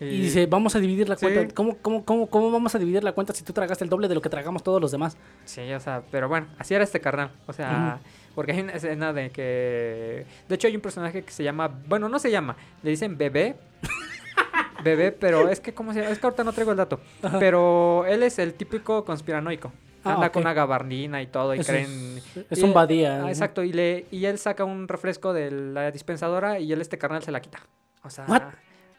[0.05, 1.27] y dice, vamos a dividir la Sí.
[1.27, 1.55] cuenta?
[1.55, 4.15] ¿Cómo, cómo, cómo, ¿Cómo vamos a dividir la cuenta si tú tragaste el doble de
[4.15, 5.17] lo que tragamos todos los demás?
[5.45, 7.31] Sí, o sea, pero bueno, así era este carnal.
[7.47, 8.01] O sea,
[8.35, 10.27] porque hay una escena de que.
[10.49, 11.69] De hecho, hay un personaje que se llama.
[11.87, 13.57] Bueno, no se llama, le dicen bebé.
[14.85, 16.13] bebé, pero es que, ¿cómo se llama?
[16.13, 17.01] Es que ahorita no traigo el dato.
[17.39, 19.73] Pero él es el típico conspiranoico.
[20.05, 22.21] Ah, anda con una gabardina y todo y Eso creen...
[22.51, 23.19] es, un badía.
[23.19, 23.29] Ah, ¿no?
[23.29, 27.23] exacto, y, le, y él saca un refresco de la dispensadora y él este carnal
[27.23, 27.61] se la quita.
[28.03, 28.43] O sea, What?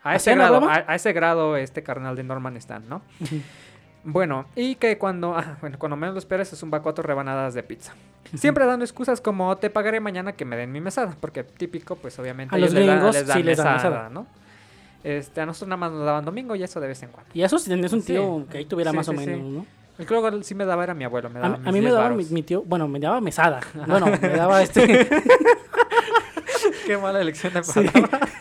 [0.03, 3.01] A ¿Así ese, grado, a, a ese grado este carnal de Norman están, ¿no?
[4.05, 7.53] Bueno, y que cuando, ah, bueno, cuando menos lo esperes es un va cuatro rebanadas
[7.53, 7.93] de pizza.
[8.35, 12.19] Siempre dando excusas como te pagaré mañana que me den mi mesada, porque típico, pues
[12.19, 14.09] obviamente A los ellos le dan- gringos les dan sí les dan mesada.
[14.09, 14.27] ¿no?
[15.05, 17.29] Este, a nosotros nada más nos daban domingo y eso de vez en cuando.
[17.33, 18.07] Y eso si tenías un Sí.
[18.13, 19.65] tío que ahí tuviera Sí, más o menos, ¿no?
[19.99, 21.73] El que luego sí me daba era mi abuelo, me A, daba a mis mí
[21.73, 23.59] me 10 daba mi, tío, bueno, me daba mesada.
[23.87, 25.07] Bueno, me daba este,
[26.87, 28.31] Qué mala elección de palabras.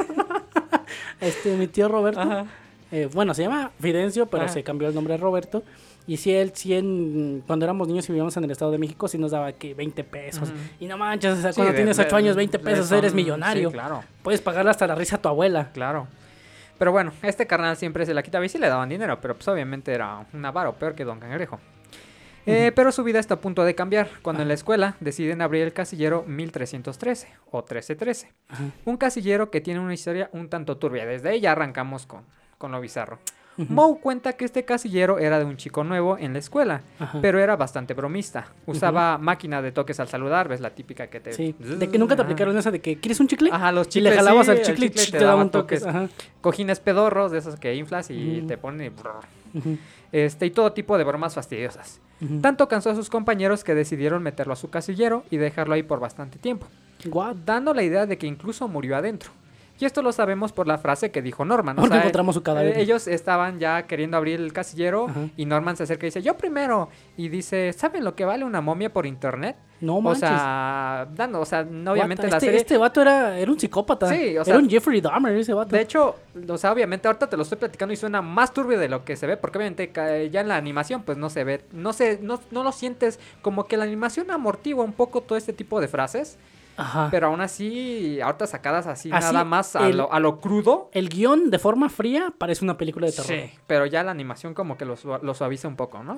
[1.23, 2.21] Este, mi tío Roberto.
[2.21, 2.45] Ajá.
[2.91, 5.63] eh, bueno, se llama Fidencio, pero se cambió el nombre a Roberto.
[6.07, 9.07] Y si él, si en- cuando éramos niños y vivíamos en el Estado de México,
[9.09, 10.53] sí nos daba que 20 pesos.
[10.81, 12.89] Y no manches, o sea, Sí, cuando de- tienes de- 8 años, 20 de- pesos,
[12.89, 13.71] son- eres millonario.
[13.71, 15.71] Sí, claro, Puedes pagarle hasta la risa a tu abuela.
[15.73, 16.09] claro.
[16.79, 19.47] Pero bueno, este carnal siempre se la quitaba y sí le daban dinero, pero pues
[19.47, 21.61] obviamente era un avaro, peor que Don Cangrejo.
[22.47, 25.63] Eh, pero su vida está a punto de cambiar cuando en la escuela deciden abrir
[25.63, 28.33] el casillero 1313 o 1313.
[28.49, 28.65] Ajá.
[28.85, 31.07] Un casillero que tiene una historia un tanto turbia.
[31.07, 32.23] Desde ahí ya arrancamos con,
[32.59, 33.19] con lo bizarro.
[33.59, 33.71] Ujú.
[33.73, 37.19] Moe cuenta que este casillero era de un chico nuevo en la escuela, Ajá.
[37.21, 38.47] pero era bastante bromista.
[38.65, 41.35] Usaba máquina de toques al saludar, ves la típica que te...
[41.35, 42.31] Sí, de que nunca te Ajá.
[42.31, 43.51] aplicaron esa de que ¿quieres un chicle?
[43.53, 44.13] Ajá, los y chicles.
[44.13, 45.81] le jalabas sí, al el chicle y chicle te, daban toques.
[45.81, 45.95] toques.
[45.95, 46.09] Ajá.
[46.41, 48.91] Cojines pedorros de esos que inflas y te ponen
[49.55, 49.79] y
[50.13, 52.01] este y todo tipo de bromas fastidiosas.
[52.41, 55.99] Tanto cansó a sus compañeros que decidieron meterlo a su casillero y dejarlo ahí por
[55.99, 56.67] bastante tiempo,
[57.45, 59.31] dando la idea de que incluso murió adentro.
[59.83, 61.77] Y esto lo sabemos por la frase que dijo Norman.
[61.77, 62.77] o Porque sea, encontramos su cadáver.
[62.79, 65.21] eh, ellos estaban ya queriendo abrir el casillero Ajá.
[65.37, 66.89] y Norman se acerca y dice, yo primero.
[67.17, 69.57] Y dice, ¿saben lo que vale una momia por internet?
[69.81, 70.21] No o manches.
[70.29, 72.61] sea, dando, o sea, no, obviamente la este, serie...
[72.61, 74.07] este vato era, era un psicópata.
[74.09, 75.75] Sí, o sea- era un Jeffrey Dahmer ese vato.
[75.75, 76.15] De hecho,
[76.49, 79.17] o sea, obviamente ahorita te lo estoy platicando y suena más turbio de lo que
[79.17, 82.21] se ve, porque obviamente ca- ya en la animación pues no se ve, no se,
[82.23, 85.89] no, no lo sientes como que la animación amortigua un poco todo este tipo de
[85.89, 86.39] frases,
[86.77, 87.09] Ajá.
[87.11, 90.89] pero aún así, ahorita sacadas así, Así, nada más a, el- lo, a lo crudo.
[90.93, 93.27] El guion de forma fría parece una película de terror.
[93.29, 96.17] Sí, pero ya la animación como que lo, sua- lo suaviza un poco, ¿no?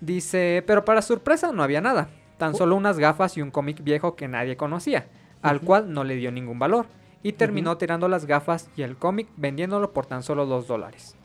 [0.00, 2.58] Dice, pero para sorpresa no había nada, tan Oh.
[2.58, 5.06] solo unas gafas y un cómic viejo que nadie conocía,
[5.42, 6.86] al cual no le dio ningún valor,
[7.22, 11.16] y terminó tirando las gafas y el cómic vendiéndolo por tan solo dos dólares.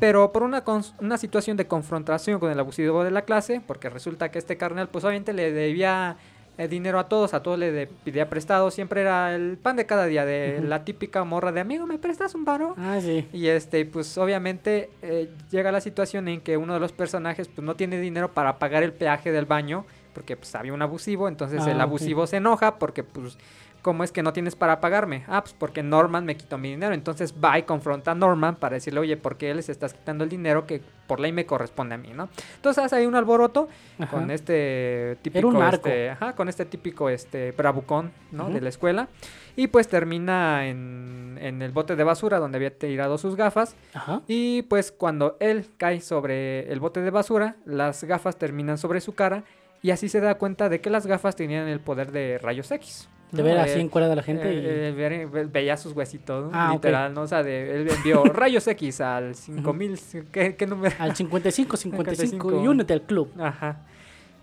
[0.00, 0.64] Pero por una,
[1.00, 4.88] una situación de confrontación con el abusivo de la clase, porque resulta que este carnal
[4.88, 6.16] pues obviamente le debía
[6.58, 9.86] eh, dinero a todos, a todos le de- pedía prestado, siempre era el pan de
[9.86, 12.74] cada día, de la típica morra de amigo, ¿me prestas un varo?
[12.76, 13.26] Ah, sí.
[13.32, 17.64] Y este, pues obviamente eh, llega la situación en que uno de los personajes pues
[17.64, 21.62] no tiene dinero para pagar el peaje del baño, porque pues había un abusivo, entonces
[21.64, 23.38] Ah, el abusivo se enoja porque pues,
[23.88, 25.24] ¿cómo es que no tienes para pagarme?
[25.28, 28.74] Ah, pues porque Norman me quitó mi dinero, entonces va y confronta a Norman para
[28.74, 31.98] decirle, oye, ¿por qué les estás quitando el dinero que por ley me corresponde a
[31.98, 32.28] mí, no?
[32.56, 33.66] Entonces hay un alboroto
[33.98, 34.10] Ajá.
[34.10, 35.88] con este típico, un narco.
[35.88, 38.12] este, ajá, con este típico, este, bravucón.
[38.30, 39.08] De la escuela.
[39.56, 43.74] Y pues termina en, en el bote de basura donde había tirado sus gafas.
[43.94, 44.20] Ajá.
[44.26, 49.14] Y pues cuando él cae sobre el bote de basura, las gafas terminan sobre su
[49.14, 49.44] cara.
[49.80, 53.08] Y así se da cuenta de que las gafas tenían el poder de rayos X.
[53.30, 54.52] De ver Eh, así en cuera de la gente.
[54.54, 56.50] y- eh, eh, ver- veía sus huesitos.
[56.52, 56.74] Ah, ok.
[56.74, 57.22] literal, ¿no?
[57.22, 59.98] O sea, de, él envió rayos X al 5000,
[60.32, 60.94] ¿qué, qué número?
[60.98, 62.48] Al 55, 55 y 55.
[62.70, 63.30] únete al club.
[63.38, 63.82] Ajá.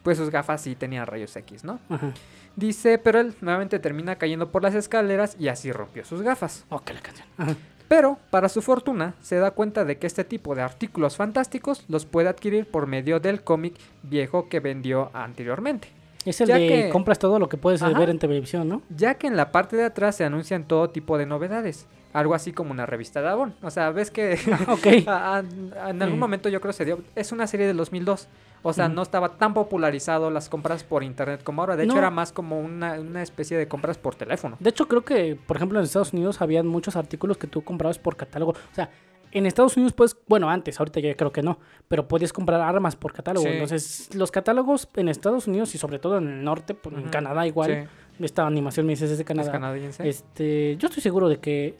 [0.03, 1.79] Pues sus gafas sí tenían rayos X, ¿no?
[1.89, 2.11] Ajá.
[2.55, 6.63] Dice, pero él nuevamente termina cayendo por las escaleras y así rompió sus gafas.
[6.69, 7.27] Oh, que la canción.
[7.37, 7.55] Ajá.
[7.87, 12.05] Pero, para su fortuna, se da cuenta de que este tipo de artículos fantásticos los
[12.05, 15.89] puede adquirir por medio del cómic viejo que vendió anteriormente.
[16.25, 17.97] Es el Ya de que- compras todo lo que puedes Ajá.
[17.97, 18.81] ver en televisión, ¿no?
[18.89, 21.85] Ya que en la parte de atrás se anuncian todo tipo de novedades.
[22.13, 23.53] Algo así como una revista de Avon.
[23.61, 24.33] O sea, ves que
[24.67, 24.87] ok.
[25.07, 25.37] a-
[25.83, 26.99] a- en algún momento yo creo que se dio...
[27.15, 28.27] Es una serie del 2002.
[28.67, 31.75] O sea, no estaba tan popularizado las compras por internet como ahora.
[31.75, 34.57] De hecho, era más como una, una especie de compras por teléfono.
[34.59, 37.99] De hecho, creo que, por ejemplo, en Estados Unidos habían muchos artículos que tú comprabas
[37.99, 38.53] por catálogo.
[38.53, 38.89] O sea,
[39.35, 42.95] en Estados Unidos, pues, bueno, antes, ahorita ya creo que no, pero podías comprar armas
[42.95, 43.45] por catálogo.
[43.45, 43.51] Sí.
[43.51, 47.09] Entonces, los catálogos en Estados Unidos y sobre todo en el norte, pues, en.
[47.09, 49.51] Canadá igual, Sí, esta animación me dices es de es Canadá.
[49.51, 50.07] canadiense.
[50.07, 51.75] Este, yo estoy seguro de que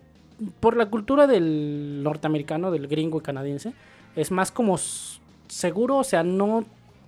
[0.59, 3.73] por la cultura del norteamericano, del gringo y canadiense,
[4.17, 4.77] es más como
[5.47, 6.65] seguro, o sea, no,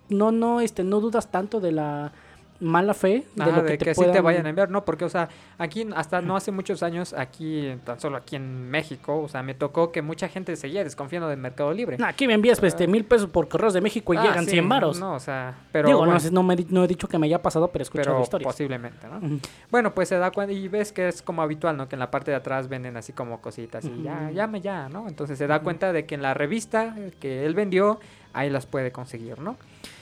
[0.08, 2.14] no, no, este, no dudas tanto de la
[2.60, 4.70] mala fe de Ajá, lo de que, que, te sí te puedan- vayan a enviar,
[4.72, 4.84] ¿no?
[4.84, 9.20] Porque, o sea, aquí hasta no hace muchos años, aquí, tan solo aquí en México,
[9.22, 11.98] o sea, me tocó que mucha gente seguía desconfiando del Mercado Libre.
[11.98, 14.46] No, aquí me envías pues, este, mil pesos por correos de México y Ah, llegan
[14.46, 15.00] sí, 100 varos.
[15.00, 17.42] No, o sea, pero, Digo, bueno, no, no, me, no he dicho que me haya
[17.42, 18.52] pasado, pero he escuchado pero historias.
[18.54, 19.40] posiblemente, ¿no?
[19.70, 21.88] Bueno, pues se da cuenta y ves que es como habitual, ¿no?
[21.88, 24.34] Que en la parte de atrás venden así como cositas y ya, Ujú.
[24.34, 25.08] llame ya, ¿no?
[25.08, 28.00] Entonces se da cuenta de que en la revista que él vendió,
[28.34, 29.58] ahí las puede conseguir, ¿no?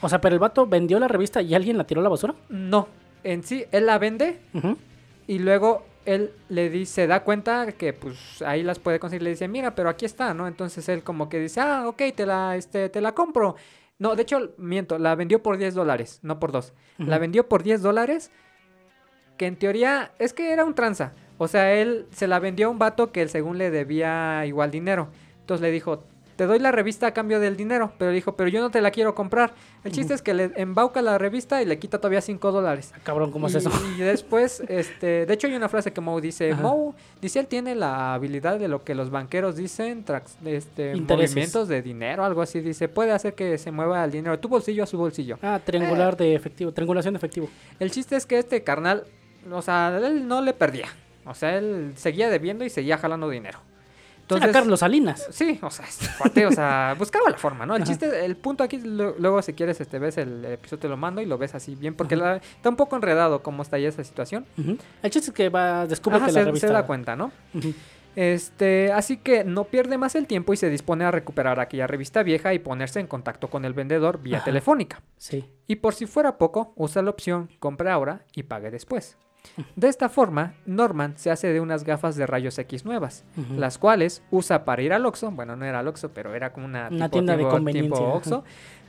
[0.06, 2.36] O sea, pero el vato vendió la revista y alguien la tiró a la basura.
[2.50, 2.88] No,
[3.24, 4.40] en sí, él la vende
[5.26, 9.48] y luego él le dice, da cuenta que pues ahí las puede conseguir, le dice,
[9.48, 10.48] mira, pero aquí está, ¿no?
[10.48, 13.56] Entonces él como que dice, ah, ok, te la, este, te la compro.
[13.98, 16.72] No, de hecho, miento, la vendió por 10 dólares, no por 2.
[17.00, 18.30] La vendió por 10 dólares,
[19.38, 21.14] que en teoría es que era un tranza.
[21.40, 24.70] O sea, él se la vendió a un vato que él según le debía igual
[24.70, 25.10] dinero.
[25.40, 26.04] Entonces le dijo,
[26.36, 27.94] te doy la revista a cambio del dinero.
[27.98, 29.54] Pero le dijo, pero yo no te la quiero comprar.
[29.84, 32.92] El chiste es que le embauca la revista y le quita todavía 5 dólares.
[32.96, 33.72] Ah, Cabrón, ¿cómo es y, eso?
[33.98, 36.62] Y después, este, de hecho hay una frase que Moe dice, Ajá.
[36.62, 41.32] Moe, dice él tiene la habilidad de lo que los banqueros dicen, trax- este, Intereses.
[41.32, 44.48] movimientos de dinero, algo así, dice, puede hacer que se mueva el dinero de tu
[44.50, 45.38] bolsillo a su bolsillo.
[45.42, 47.48] Ah, triangular de efectivo, triangulación de efectivo.
[47.80, 49.04] El chiste es que este carnal,
[49.52, 50.88] o sea, él no le perdía,
[51.26, 53.60] o sea, él seguía debiendo y seguía jalando dinero.
[54.26, 55.28] Entonces, Carlos Salinas.
[55.30, 57.76] Sí, o sea, este cuate, o sea, buscaba la forma, ¿no?
[57.76, 60.98] El chiste, el punto aquí, lo- luego si quieres, este, ves el episodio, te lo
[60.98, 63.86] mando y lo ves así bien, porque la- está un poco enredado cómo está ahí
[63.86, 64.46] esa situación.
[64.58, 66.68] El chiste es que va, descubre Ajá, que se, la revista...
[66.68, 67.32] se da cuenta, ¿no?
[68.16, 72.24] Este, así que no pierde más el tiempo y se dispone a recuperar aquella revista
[72.24, 74.46] vieja y ponerse en contacto con el vendedor vía Ajá.
[74.46, 75.02] telefónica.
[75.18, 75.46] Sí.
[75.68, 79.18] Y por si fuera poco, usa la opción compre ahora y pague después.
[79.76, 83.24] De esta forma, Norman se hace de unas gafas de rayos X nuevas,
[83.58, 86.66] las cuales usa para ir al Oxxo, bueno, no era al Oxxo, pero era como
[86.66, 88.14] una, Una tipo- tienda de conveniencia, tipo.
[88.14, 88.44] Oxxo,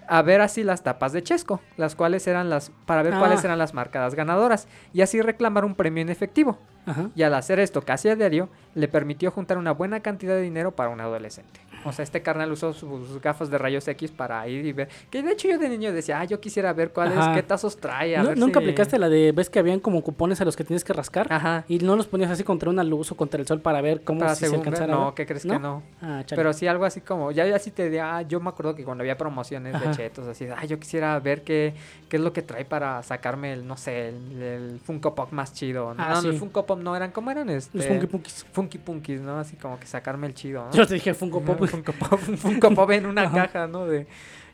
[0.08, 3.48] a ver así las tapas de Chesco, las cuales eran las para ver cuáles Ah.
[3.48, 6.58] eran las marcadas ganadoras y así reclamar un premio en efectivo.
[6.86, 7.10] Ajá.
[7.16, 10.76] Y al hacer esto casi a diario, le permitió juntar una buena cantidad de dinero
[10.76, 11.58] para un adolescente.
[11.86, 14.88] O sea, este carnal usó sus gafas de rayos X para ir y ver.
[15.10, 17.34] Que de hecho yo de niño decía, ah, yo quisiera ver cuáles, Ajá.
[17.34, 18.16] qué tazos trae.
[18.16, 20.56] A ¿Nu- ver ¿Nunca si- aplicaste la de, ves que habían como cupones a los
[20.56, 21.26] que tienes que rascar?
[21.32, 21.64] Ajá.
[21.68, 24.20] Y no los ponías así contra una luz o contra el sol para ver cómo
[24.20, 25.14] Para si se alcanzara No?
[25.14, 25.54] ¿qué crees ¿No?
[25.54, 25.82] que no?
[26.02, 26.22] Ah.
[26.28, 29.02] Pero sí algo así como, ya así te di, ah, yo me acuerdo que cuando
[29.02, 29.90] había promociones Ajá.
[29.90, 31.74] de chetos, así, ah, yo quisiera ver qué,
[32.08, 35.52] qué es lo que trae para sacarme el, no sé, el, el Funko Pop más
[35.52, 35.94] chido.
[35.94, 36.28] No, Ah, no, sí.
[36.28, 37.48] el Funko Pop no eran, ¿cómo eran?
[37.50, 38.46] Este, Los Funky Punkies.
[38.52, 39.38] Funky Punkies, ¿no?
[39.38, 40.72] Así como que sacarme el chido, ¿no?
[40.72, 41.60] Yo te dije Funko Pop.
[41.76, 43.86] Un Funko Pop, un Funko Pop en una caja, ¿no?
[43.86, 44.06] De,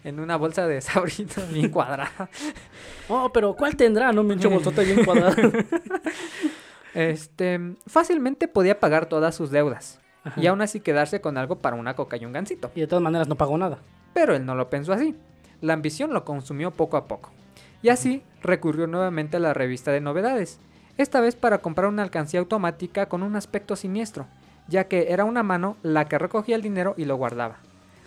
[0.04, 2.28] en una bolsa de sabritos bien cuadrada.
[3.08, 4.12] Oh, pero ¿cuál tendrá?
[4.12, 5.34] No me hecho bolsota bien cuadrada.
[6.94, 10.38] Este, fácilmente podía pagar todas sus deudas Ajá.
[10.38, 12.70] y aún así quedarse con algo para una coca y un gansito.
[12.74, 13.78] Y de todas maneras no pagó nada.
[14.12, 15.16] Pero él no lo pensó así.
[15.62, 17.30] La ambición lo consumió poco a poco.
[17.80, 20.60] Y así recurrió nuevamente a la revista de novedades,
[20.98, 24.26] esta vez para comprar una alcancía automática con un aspecto siniestro,
[24.68, 27.58] ya que era una mano la que recogía el dinero y lo guardaba.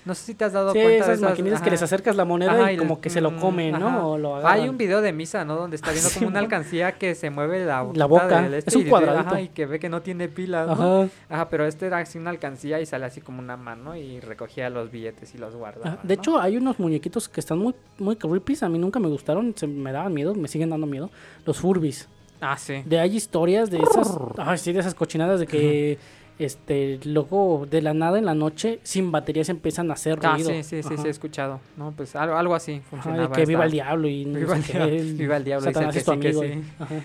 [0.05, 1.71] No sé si te has dado Sí, cuenta de esas esas maquinitas que ajá.
[1.71, 3.83] les acercas la moneda Ajá, y y como que se lo mm, comen, ajá.
[3.89, 4.11] ¿no?
[4.11, 4.61] O lo agarran.
[4.61, 5.55] Hay un video de misa, ¿no?
[5.55, 8.75] Donde está viendo como una alcancía que se mueve la, La boca, del este es
[8.75, 9.29] un cuadradito.
[9.29, 11.01] ajá, y que ve que no tiene pilas, ¿no?
[11.01, 11.09] Ajá.
[11.27, 14.69] Ajá, pero este era así una alcancía y sale así como una mano y recogía
[14.69, 15.87] los billetes y los guardaba.
[15.95, 15.99] Ajá.
[16.03, 16.21] De ¿no?
[16.21, 18.57] hecho, hay unos muñequitos que están muy, muy creepy.
[18.61, 21.09] A mí nunca me gustaron, se me daban miedo, me siguen dando miedo.
[21.47, 22.07] Los Furbis.
[22.41, 22.83] Ah, sí.
[22.85, 25.97] De hay historias de esas, ay, sí, de esas cochinadas de que
[26.39, 30.49] este luego de la nada en la noche sin baterías empiezan a hacer Ah, ruido.
[30.49, 31.01] sí, sí, sí, Ajá.
[31.01, 31.59] sí, he escuchado.
[31.77, 33.35] No, pues algo, algo así Ajá, funcionaba.
[33.35, 35.79] que viva el diablo y no Viva el qué, diablo, el- viva el diablo, dice
[35.79, 36.71] el Satanás que es tu sí, que amigo, sí.
[36.79, 36.95] ajá.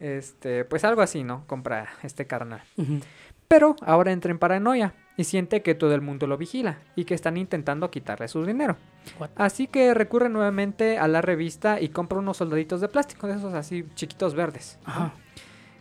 [0.00, 1.44] Este, pues algo así, ¿no?
[1.46, 2.62] Compra este carnal.
[3.48, 7.14] Pero ahora entra en paranoia y siente que todo el mundo lo vigila y que
[7.14, 8.76] están intentando quitarle su dinero.
[9.20, 9.30] What?
[9.36, 13.54] Así que recurre nuevamente a la revista y compra unos soldaditos de plástico, de esos
[13.54, 14.78] así chiquitos verdes.
[14.86, 15.12] ¿no?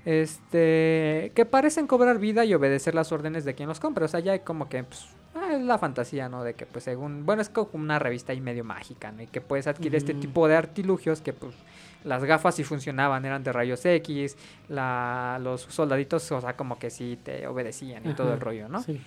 [0.05, 4.05] Este, que parecen cobrar vida y obedecer las órdenes de quien los compra.
[4.05, 6.43] O sea, ya hay como que, pues, ah, es la fantasía, ¿no?
[6.43, 9.21] De que, pues, según, bueno, es como una revista ahí medio mágica, ¿no?
[9.23, 11.55] Y que puedes adquirir este tipo de artilugios que, pues,
[12.03, 14.35] las gafas sí funcionaban, eran de rayos X,
[14.67, 18.83] la, los soldaditos, o sea, como que sí te obedecían y todo el rollo, ¿no?
[18.83, 19.01] Sí.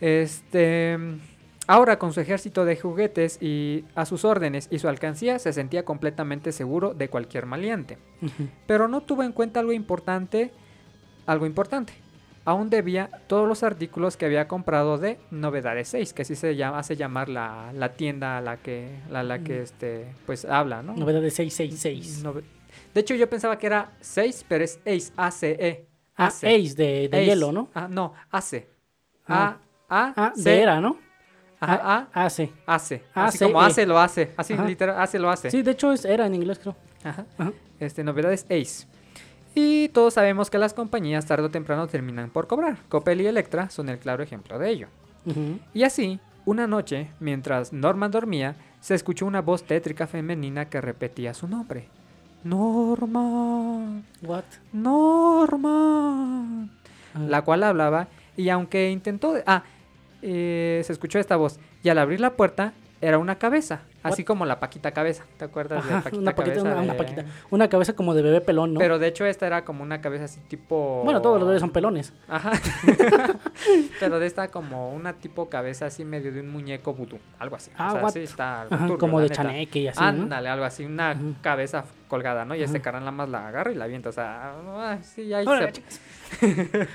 [0.00, 0.98] Este,
[1.68, 5.84] ahora con su ejército de juguetes y a sus órdenes y su alcancía, se sentía
[5.84, 7.98] completamente seguro de cualquier maleante
[8.66, 10.52] pero no tuvo en cuenta algo importante,
[11.26, 11.92] algo importante.
[12.44, 16.80] Aún debía todos los artículos que había comprado de Novedades 6, que así se llama,
[16.80, 20.94] hace llamar la, la tienda a la que, la, la que este, pues habla, ¿no?
[20.96, 22.24] Novedad de 666.
[22.24, 22.42] Nove-
[22.94, 25.86] de hecho, yo pensaba que era 6, pero es Ace, A-C-E.
[26.16, 26.46] Ah, Ace.
[26.74, 27.68] De, de hielo, ¿no?
[27.74, 28.68] Ah, no, ACE.
[29.28, 29.58] Ah.
[29.88, 30.96] A, A, Ah, C, de era, ¿no?
[31.64, 32.52] Ajá, A, Hace.
[32.66, 33.04] ACE.
[33.14, 33.66] A, Así como E.
[33.66, 34.32] hace lo hace.
[34.36, 34.64] Así Ajá.
[34.64, 35.50] literal, hace lo hace.
[35.50, 36.74] Sí, de hecho es era en inglés, creo.
[37.04, 37.24] Ajá.
[37.38, 37.52] Ajá.
[37.78, 38.86] este, novedades Ace.
[39.54, 42.78] Y todos sabemos que las compañías tarde o temprano terminan por cobrar.
[42.88, 44.88] Coppel y Electra son el claro ejemplo de ello.
[45.74, 51.32] Y así, una noche, mientras Norman dormía, se escuchó una voz tétrica femenina que repetía
[51.34, 51.86] su nombre.
[52.44, 54.44] Norman, What?
[54.72, 56.70] Norman.
[57.14, 57.18] Ah.
[57.28, 59.34] La cual hablaba y aunque intentó...
[59.46, 59.62] Ah,
[60.22, 61.58] eh, se escuchó esta voz.
[61.82, 65.24] Y al abrir la puerta, era una cabeza, así como la Paquita Cabeza.
[65.36, 66.72] ¿Te acuerdas de Paquita una paquita, Cabeza?
[66.72, 67.24] una, una de- paquita.
[67.50, 68.78] Una cabeza como de bebé pelón, ¿no?
[68.78, 71.00] Pero de hecho esta era como una cabeza así tipo...
[71.02, 72.12] Bueno, todos los bebés son pelones.
[72.28, 72.52] Ajá.
[73.98, 77.72] Pero de esta como una tipo cabeza así medio de un muñeco vudú, algo así.
[77.76, 79.42] Ah, o sea, sí está Ajá, turbio, como la de neta.
[79.42, 80.06] chaneque y así, ¿no?
[80.06, 82.54] Ándale, algo así, una cabeza colgada, ¿no?
[82.54, 85.44] Y este carnal nada más la agarra y la avienta, o sea, ah, sí, ahí
[85.44, 85.72] Órale,
[86.38, 86.88] se...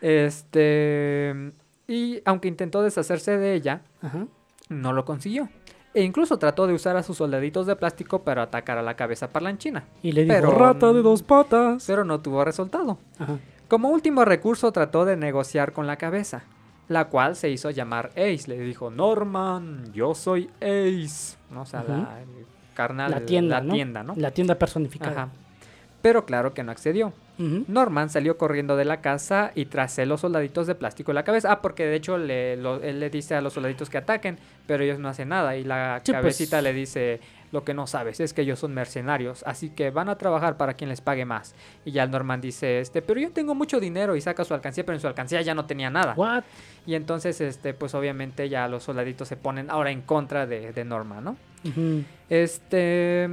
[0.00, 1.52] Este...
[1.92, 4.26] Y aunque intentó deshacerse de ella, Ajá.
[4.68, 5.48] no lo consiguió.
[5.94, 9.28] E incluso trató de usar a sus soldaditos de plástico para atacar a la cabeza
[9.30, 11.84] parlanchina, Y le dijo, Pero- rata de dos patas.
[11.86, 12.98] pero no tuvo resultado.
[13.18, 13.38] Ajá.
[13.68, 16.44] Como último recurso trató de negociar con la cabeza,
[16.88, 18.44] la cual se hizo llamar Ace.
[18.46, 21.36] Le dijo, Norman, yo soy Ace.
[21.50, 21.62] ¿No?
[21.62, 22.20] O sea, la
[22.74, 23.74] carnal, La tienda, la ¿no?
[23.74, 24.14] tienda, ¿no?
[24.16, 25.22] La tienda personificada.
[25.24, 25.28] Ajá.
[26.00, 27.12] Pero claro que no accedió.
[27.68, 31.24] Norman salió corriendo de la casa y tras él los soldaditos de plástico en la
[31.24, 31.50] cabeza.
[31.52, 34.84] Ah, porque de hecho le, lo- él le dice a los soldaditos que ataquen, pero
[34.84, 35.56] ellos no hacen nada.
[35.56, 36.20] Y la Sí, pues.
[36.22, 37.20] cabecita le dice,
[37.52, 40.74] lo que no sabes es que ellos son mercenarios, así que van a trabajar para
[40.74, 41.54] quien les pague más.
[41.84, 44.84] Y ya el Norman dice, este, pero yo tengo mucho dinero y saca su alcancía,
[44.86, 46.14] pero en su alcancía ya no tenía nada.
[46.16, 46.44] What?
[46.86, 50.84] Y entonces, este, pues obviamente ya los soldaditos se ponen ahora en contra de, de
[50.84, 51.36] Norman, ¿no?
[52.30, 53.28] Este...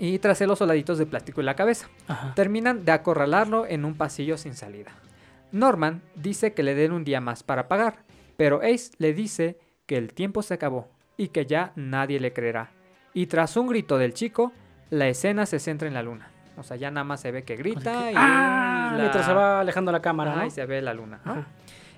[0.00, 1.88] Y tras él los soldaditos de plástico en la cabeza.
[2.08, 2.34] Ajá.
[2.34, 4.92] Terminan de acorralarlo en un pasillo sin salida.
[5.50, 8.04] Norman dice que le den un día más para pagar,
[8.36, 12.70] pero Ace le dice que el tiempo se acabó y que ya nadie le creerá.
[13.12, 14.52] Y tras un grito del chico,
[14.90, 16.30] la escena se centra en la luna.
[16.56, 19.60] O sea, ya nada más se ve que grita y, Ah, la- mientras se va
[19.60, 20.46] alejando la cámara, Ajá, ¿no?
[20.46, 21.20] y se ve la luna.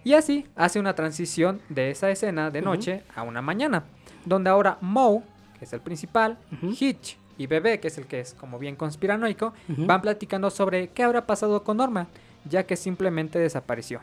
[0.02, 3.85] Y así hace una transición de esa escena de noche a una mañana,
[4.24, 5.22] donde ahora Moe,
[5.59, 6.38] que es el principal.
[6.78, 11.03] Hitch y Bebé, que es el que es como bien conspiranoico, van platicando sobre qué
[11.03, 12.09] habrá pasado con Norman,
[12.49, 14.01] ya que simplemente desapareció.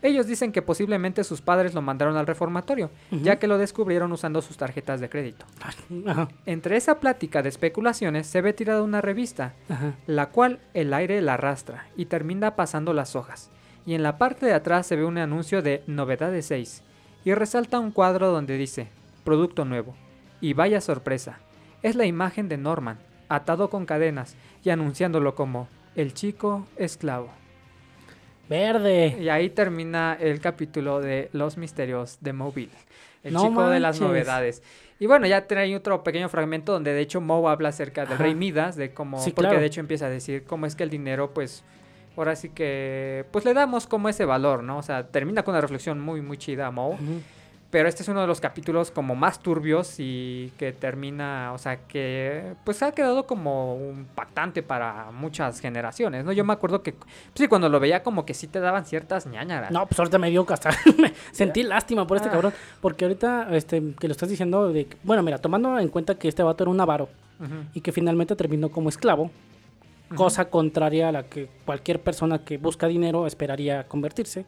[0.00, 4.42] Ellos dicen que posiblemente sus padres lo mandaron al reformatorio, ya que lo descubrieron usando
[4.42, 5.44] sus tarjetas de crédito.
[6.46, 9.54] Entre esa plática de especulaciones se ve tirada una revista,
[10.06, 13.50] la cual el aire la arrastra y termina pasando las hojas.
[13.86, 16.82] Y en la parte de atrás se ve un anuncio de Novedades 6
[17.24, 18.88] y resalta un cuadro donde dice
[19.24, 19.96] Producto nuevo.
[20.40, 21.40] Y vaya sorpresa,
[21.82, 27.30] es la imagen de Norman, atado con cadenas y anunciándolo como el chico esclavo.
[28.48, 29.18] Verde.
[29.20, 32.70] Y ahí termina el capítulo de Los misterios de Mobile.
[33.22, 34.62] El No chico de las novedades.
[35.00, 38.22] Y bueno, ya trae otro pequeño fragmento donde de hecho Moe habla acerca del Ajá.
[38.24, 39.60] rey Midas, de cómo, Sí, porque claro.
[39.60, 41.62] de hecho empieza a decir cómo es que el dinero, pues,
[42.16, 44.78] ahora sí que, pues le damos como ese valor, ¿no?
[44.78, 46.94] O sea, termina con una reflexión muy, muy chida a Moe.
[46.94, 47.20] Ujú.
[47.70, 51.76] Pero este es uno de los capítulos como más turbios y que termina, o sea,
[51.86, 56.32] que pues ha quedado como impactante para muchas generaciones, ¿no?
[56.32, 59.26] Yo me acuerdo que, pues sí, cuando lo veía como que sí te daban ciertas
[59.26, 59.70] ñañaras.
[59.70, 62.32] No, pues ahorita me dio hasta me sentí lástima por este Ah.
[62.32, 66.28] cabrón, porque ahorita este que lo estás diciendo de bueno, mira, tomando en cuenta que
[66.28, 67.10] este vato era un avaro
[67.74, 69.30] y que finalmente terminó como esclavo,
[70.16, 74.46] cosa contraria a la que cualquier persona que busca dinero esperaría convertirse.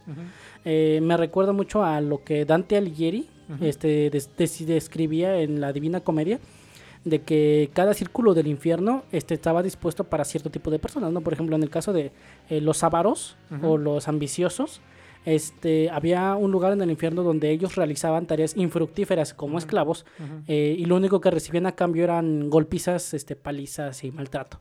[0.65, 3.29] Eh, me recuerda mucho a lo que Dante Alighieri
[3.61, 6.39] este, des- des- describía en la Divina Comedia,
[7.05, 11.21] de que cada círculo del infierno este, estaba dispuesto para cierto tipo de personas, ¿no?
[11.23, 12.13] Por ejemplo, en el caso de
[12.51, 14.81] eh, los avaros o los ambiciosos,
[15.27, 20.07] este, había un lugar en el infierno donde ellos realizaban tareas infructíferas como esclavos
[20.47, 24.61] eh, y lo único que recibían a cambio eran golpizas, este, palizas y maltrato.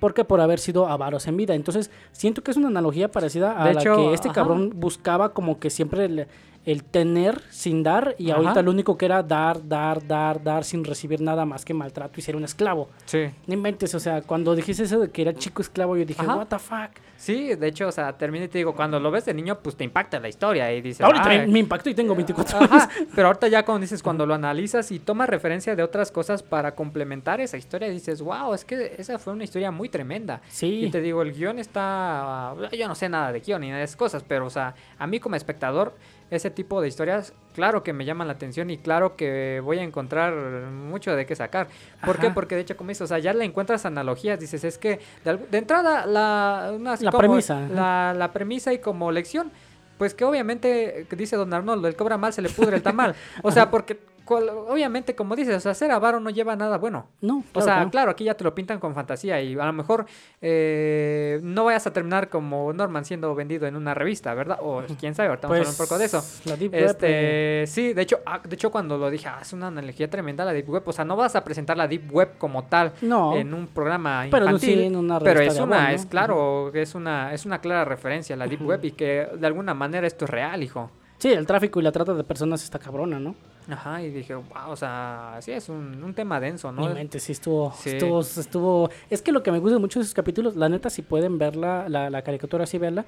[0.00, 1.54] Porque por haber sido avaros en vida.
[1.54, 4.36] Entonces, siento que es una analogía parecida a De la hecho, que este ajá.
[4.36, 6.26] cabrón buscaba como que siempre el,
[6.64, 8.40] el tener sin dar y Ajá.
[8.40, 12.18] ahorita lo único que era dar, dar, dar, dar sin recibir nada más que maltrato
[12.18, 12.88] y ser un esclavo.
[13.04, 13.26] Sí.
[13.46, 16.36] No inventes, o sea, cuando dijiste eso de que era chico esclavo, yo dije, Ajá.
[16.36, 16.90] what the fuck.
[17.16, 19.76] Sí, de hecho, o sea, termina y te digo, cuando lo ves de niño, pues
[19.76, 21.46] te impacta la historia y dices, Ahorita "Ay".
[21.46, 22.70] me impactó y tengo 24 años.
[22.72, 26.42] Ajá, pero ahorita ya cuando dices, cuando lo analizas y tomas referencia de otras cosas
[26.42, 30.40] para complementar esa historia, dices, wow, es que esa fue una historia muy tremenda.
[30.48, 30.84] Sí.
[30.86, 33.96] Y te digo, el guion está, yo no sé nada de guion ni de esas
[33.96, 35.94] cosas, pero o sea, a mí como espectador,
[36.30, 39.82] ese tipo de historias, claro que me llaman la atención y claro que voy a
[39.82, 41.68] encontrar mucho de qué sacar.
[42.04, 42.30] ¿Por qué?
[42.30, 45.58] Porque de hecho, como dices, o sea, ya le encuentras analogías, dices, es que de,
[45.58, 47.74] entrada la, unas La como premisa, ajá.
[47.74, 49.52] La, la premisa y como lección,
[49.98, 53.14] pues que obviamente, dice don Arnoldo, el cobra mal se le pudre el tamal.
[53.42, 57.06] O sea, porque obviamente, como dices, o sea, ser avaro no lleva nada bueno.
[57.20, 57.90] No, O claro sea, que no.
[57.90, 60.06] claro, aquí ya te lo pintan con fantasía y a lo mejor
[60.40, 64.58] eh, no vayas a terminar como Norman siendo vendido en una revista, ¿verdad?
[64.62, 66.18] O quién sabe, ahorita vamos a hablar un poco de eso.
[66.18, 69.28] Pues, La Deep Web, eh, Este, sí, de hecho, ah, de hecho cuando lo dije,
[69.28, 71.88] ah, es una analogía tremenda la Deep Web, o sea, no vas a presentar la
[71.88, 75.58] Deep Web como tal no, en un programa pero infantil, sí en una pero es
[75.58, 78.62] una, es claro, es una, es una clara referencia a la Deep.
[78.64, 80.90] Web y que de alguna manera esto es real, hijo.
[81.18, 83.34] Sí, el tráfico y la trata de personas está cabrona, ¿no?
[83.68, 86.86] Ajá, y dije, wow, o sea, sí es un, un tema denso, ¿no?
[86.88, 87.90] Mi mente sí estuvo, Sí.
[87.90, 88.90] estuvo, estuvo...
[89.08, 91.88] Es que lo que me gusta mucho de esos capítulos, la neta, si pueden verla,
[91.88, 93.04] la, la caricatura así, verla,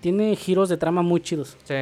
[0.00, 1.56] tiene giros de trama muy chidos.
[1.64, 1.74] Sí,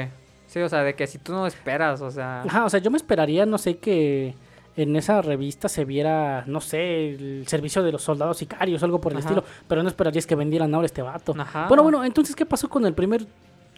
[0.47, 2.91] sí, o sea, de que si tú no esperas, o sea, Ajá, o sea, yo
[2.91, 4.35] me esperaría, no sé, que
[4.77, 9.13] en esa revista se viera, no sé, el servicio de los soldados sicarios algo por
[9.13, 9.27] el Ajá.
[9.29, 11.35] estilo, pero no esperarías que vendieran ahora este vato.
[11.39, 11.67] Ajá.
[11.67, 13.27] Bueno, bueno, entonces, ¿qué pasó con el primer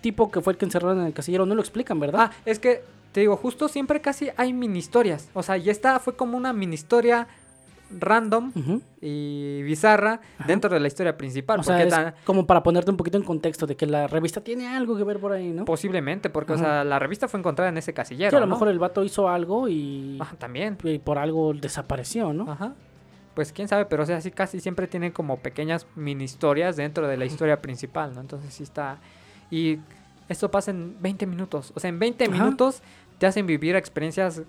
[0.03, 1.47] tipo que fue el que encerraron en el casillero?
[1.47, 2.31] No lo explican, ¿verdad?
[2.31, 2.83] Ah, es que
[3.13, 5.29] te digo, justo siempre casi hay mini historias.
[5.35, 7.27] O sea, y esta fue como una mini historia
[7.99, 8.53] random
[9.01, 10.47] y bizarra Ajá.
[10.47, 11.59] dentro de la historia principal.
[11.61, 14.07] O sea, porque es tan- como para ponerte un poquito en contexto de que la
[14.07, 15.65] revista tiene algo que ver por ahí, ¿no?
[15.65, 18.31] posiblemente, porque, o sea, la revista fue encontrada en ese casillero.
[18.31, 18.55] Sí, a lo ¿no?
[18.55, 20.79] mejor el vato hizo algo y, Ajá, también.
[20.85, 22.51] y por algo desapareció, ¿no?
[22.51, 22.75] Ajá.
[23.35, 27.09] Pues quién sabe, pero o sea, sí casi siempre tienen como pequeñas mini historias dentro
[27.09, 28.21] de la historia principal, ¿no?
[28.21, 28.99] Entonces sí está.
[29.51, 29.79] Y
[30.31, 31.73] esto pasa en 20 minutos.
[31.77, 32.33] O sea, en 20 Ajá.
[32.33, 32.81] minutos
[33.19, 34.43] te hacen vivir experiencias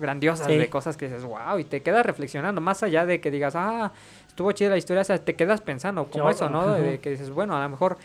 [0.00, 0.56] grandiosas Sí.
[0.56, 3.92] de cosas que dices, wow, y te quedas reflexionando, más allá de que digas, ah,
[4.26, 6.72] estuvo chida la historia, o sea, te quedas pensando, como Yo- eso, ¿no?
[6.72, 7.96] De que dices, bueno, a lo mejor,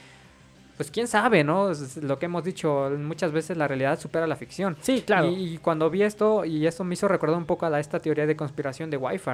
[0.78, 1.72] pues quién sabe, ¿no?
[1.72, 4.78] Es lo que hemos dicho, muchas veces la realidad supera la ficción.
[4.82, 5.28] Sí, claro.
[5.30, 8.00] Y, y cuando vi esto, y esto me hizo recordar un poco a la, esta
[8.00, 9.32] teoría de conspiración de Wi-Fi.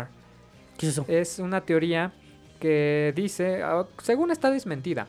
[0.78, 1.06] ¿Qué es eso?
[1.08, 2.12] Es una teoría
[2.60, 5.08] que dice, ah, según está desmentida,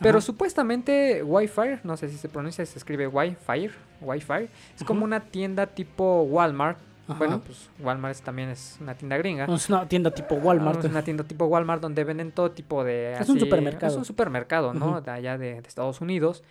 [0.00, 0.26] pero Ajá.
[0.26, 3.70] supuestamente Wi-Fi, no sé si se pronuncia, se escribe Wi-Fi,
[4.00, 6.78] Wi-Fi, es como una tienda tipo Walmart.
[7.08, 7.18] Ajá.
[7.18, 9.44] Bueno, pues Walmart es- también es una tienda gringa.
[9.46, 10.84] Es una tienda tipo Ah, Walmart.
[10.84, 13.12] Es una tienda tipo Walmart donde venden todo tipo de...
[13.14, 13.92] Es un supermercado.
[13.92, 15.00] Es un supermercado, ¿no?
[15.00, 16.42] De allá de, de Estados Unidos.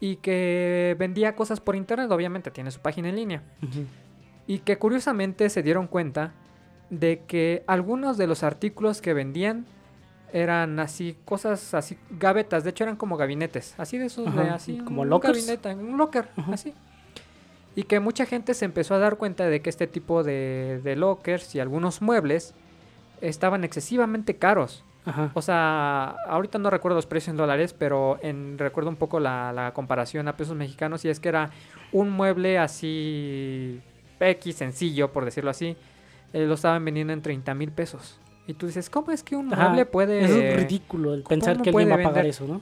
[0.00, 3.42] Y que vendía cosas por internet, obviamente tiene su página en línea.
[4.46, 6.32] Y que curiosamente se dieron cuenta
[6.90, 9.66] de que algunos de los artículos que vendían
[10.34, 14.78] eran así, cosas así, gavetas, de hecho eran como gabinetes, así de esos, de así,
[14.78, 15.46] como un lockers.
[15.46, 16.54] gabinete, un locker, Ajá.
[16.54, 16.74] así.
[17.76, 20.96] Y que mucha gente se empezó a dar cuenta de que este tipo de, de
[20.96, 22.52] lockers y algunos muebles
[23.20, 24.84] estaban excesivamente caros.
[25.04, 25.30] Ajá.
[25.34, 29.52] O sea, ahorita no recuerdo los precios en dólares, pero en, recuerdo un poco la,
[29.52, 31.50] la comparación a pesos mexicanos y es que era
[31.92, 33.80] un mueble así
[34.18, 35.76] X, sencillo, por decirlo así,
[36.32, 38.18] eh, lo estaban vendiendo en 30 mil pesos.
[38.46, 40.24] Y tú dices, ¿cómo es que un Ajá, mueble puede...
[40.24, 42.26] Es ridículo el pensar ¿cómo que alguien va a pagar vender?
[42.30, 42.60] eso, ¿no?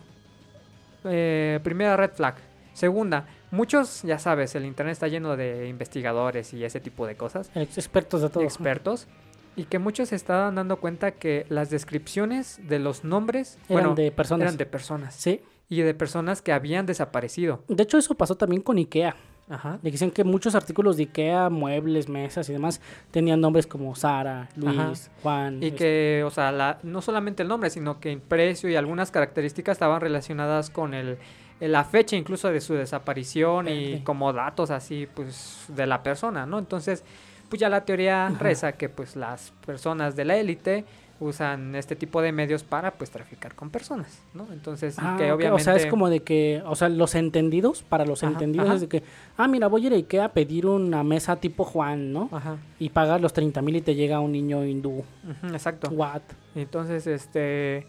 [1.04, 2.36] Eh, primera red flag.
[2.72, 7.50] Segunda, muchos, ya sabes, el internet está lleno de investigadores y ese tipo de cosas,
[7.54, 8.44] Ex- Expertos de todo.
[8.44, 9.08] expertos,
[9.56, 13.94] y que muchos se estaban dando cuenta que las descripciones de los nombres Eran bueno,
[13.94, 14.42] de personas.
[14.44, 15.14] eran de personas.
[15.14, 15.42] Sí.
[15.68, 17.62] y de personas que habían desaparecido.
[17.68, 19.16] De hecho, eso pasó también con Ikea.
[19.48, 19.78] Ajá.
[19.82, 22.80] Le dicen que muchos artículos de Ikea, muebles, mesas y demás,
[23.10, 24.92] tenían nombres como Sara, Luis, Ajá.
[25.22, 25.62] Juan.
[25.62, 28.76] Y este, que, o sea, la- no solamente el nombre, sino que el precio y
[28.76, 31.18] algunas características estaban relacionadas con el,
[31.60, 36.58] la fecha incluso de su desaparición y como datos así, pues, de la persona, ¿no?
[36.58, 37.04] Entonces,
[37.48, 38.38] pues ya la teoría Ajá.
[38.38, 40.84] reza que, pues, las personas de la élite
[41.22, 44.46] usan este tipo de medios para, pues, traficar con personas, ¿no?
[44.52, 45.62] Entonces, Ah, que obviamente...
[45.62, 48.74] O sea, es como de que, o sea, los entendidos, para los Ajá, entendidos ajá.
[48.76, 49.02] es de que,
[49.36, 52.28] ah, mira, voy a ir a Ikea a pedir una mesa tipo Juan, ¿no?
[52.32, 54.90] Ajá, Y pagas los 30 mil y te llega un niño hindú.
[54.98, 55.88] ujú, exacto.
[55.90, 56.22] What?
[56.54, 57.86] Entonces, este,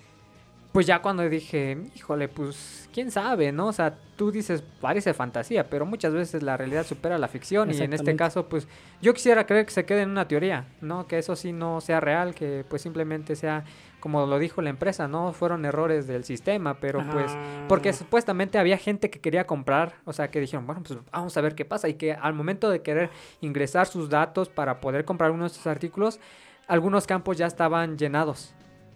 [0.73, 3.67] pues ya cuando dije, híjole, pues quién sabe, ¿no?
[3.67, 7.77] O sea, tú dices, parece fantasía, pero muchas veces la realidad supera la ficción y
[7.79, 8.67] en este caso, pues
[8.99, 11.05] yo quisiera creer que se quede en una teoría, ¿no?
[11.05, 13.63] Que eso sí no sea real, que pues simplemente sea,
[13.99, 15.31] como lo dijo la empresa, ¿no?
[15.31, 17.31] Fueron errores del sistema, pero pues...
[17.69, 21.37] Porque Ah, supuestamente había gente que quería comprar, o sea, que dijeron, bueno, pues vamos
[21.37, 21.87] a ver qué pasa.
[21.87, 23.11] Y que al momento de querer
[23.41, 26.19] ingresar sus datos para poder comprar uno de estos artículos,
[26.67, 28.55] algunos campos ya estaban llenados.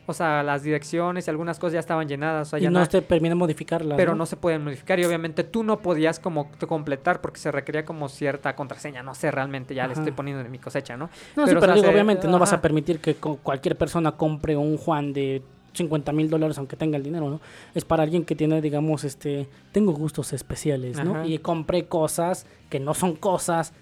[0.10, 2.48] O sea, las direcciones y algunas cosas ya estaban llenadas.
[2.48, 3.98] O sea, y ya no te permiten modificarlas.
[3.98, 7.84] pero no se pueden modificar y obviamente tú no podías como completar porque se requería
[7.86, 9.04] como cierta contraseña.
[9.04, 11.10] No sé, realmente ya le estoy poniendo en mi cosecha, ¿no?
[11.36, 13.78] No, sí, pero, o pero sea, digo, se- obviamente no vas a permitir que cualquier
[13.78, 15.44] persona compre un Juan de
[15.74, 17.40] 50 mil dólares aunque tenga el dinero, ¿no?
[17.76, 21.18] Es para alguien que tiene, digamos, este, tengo gustos especiales, ¿no?
[21.18, 21.26] Ajá.
[21.28, 23.74] Y compré cosas que no son cosas,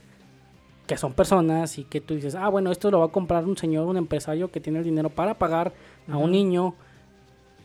[0.87, 3.55] que son personas y que tú dices, ah, bueno, esto lo va a comprar un
[3.57, 5.71] señor, un empresario que tiene el dinero para pagar
[6.09, 6.75] a un niño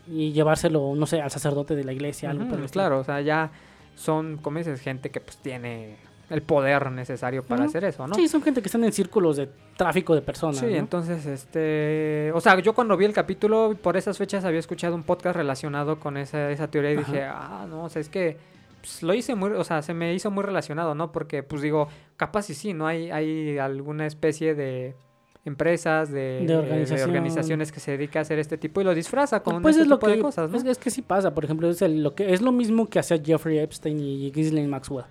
[0.07, 2.82] y llevárselo, no sé, al sacerdote de la iglesia, algo Ujú, por el estilo.
[2.84, 3.51] claro, o sea, ya
[3.95, 5.97] son, como dices, gente que pues tiene
[6.30, 8.14] el poder necesario para hacer eso, ¿no?
[8.14, 10.59] Sí, son gente que están en círculos de tráfico de personas.
[10.61, 10.76] Sí, ¿no?
[10.76, 15.03] entonces, este, o sea, yo cuando vi el capítulo, por esas fechas había escuchado un
[15.03, 17.12] podcast relacionado con esa, esa teoría y Ajá.
[17.12, 18.36] dije, ah, no, o sea, es que
[18.80, 21.11] pues, lo hice muy, o sea, se me hizo muy relacionado, ¿no?
[21.12, 22.86] Porque, pues digo, capaz y sí, ¿no?
[22.86, 24.95] Hay, hay alguna especie de
[25.45, 27.09] empresas, de, De organización.
[27.11, 29.88] organizaciones que se dedica a hacer este tipo y lo disfraza con pues este es
[29.88, 30.57] lo que de cosas, ¿no?
[30.57, 32.99] es, es que sí pasa por ejemplo es el- lo que es lo mismo que
[32.99, 35.05] hacía Jeffrey Epstein y Ghislaine Maxwell.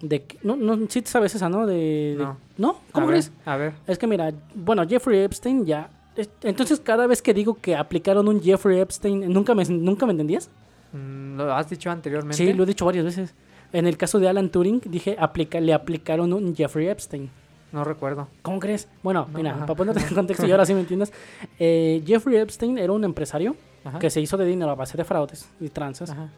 [0.00, 1.66] De no, no, sí te sabes esa, ¿no?
[1.66, 2.36] De, No.
[2.58, 2.80] ¿No?
[2.90, 3.32] ¿Cómo a ver, crees?
[3.44, 3.72] A ver.
[3.86, 5.88] Es que mira, bueno, Jeffrey Epstein ya...
[6.16, 10.12] es- Entonces cada vez que digo que aplicaron un Jeffrey Epstein, ¿nunca me, nunca me
[10.12, 10.50] entendías?
[10.92, 12.36] Mm, ¿Lo has dicho anteriormente?
[12.36, 13.34] Sí, lo he dicho varias veces.
[13.72, 17.30] En el caso de Alan Turing, dije, aplica, le aplicaron un Jeffrey Epstein.
[17.72, 18.28] No recuerdo.
[18.42, 18.88] ¿Cómo crees?
[19.02, 19.60] Bueno, No, mira, ajá.
[19.66, 21.12] para ponerte en contexto y ahora sí me entiendes.
[21.58, 23.98] eh, Jeffrey Epstein era un empresario Ajá.
[23.98, 26.10] que se hizo de dinero a base de fraudes y tranzas.
[26.10, 26.28] Ajá.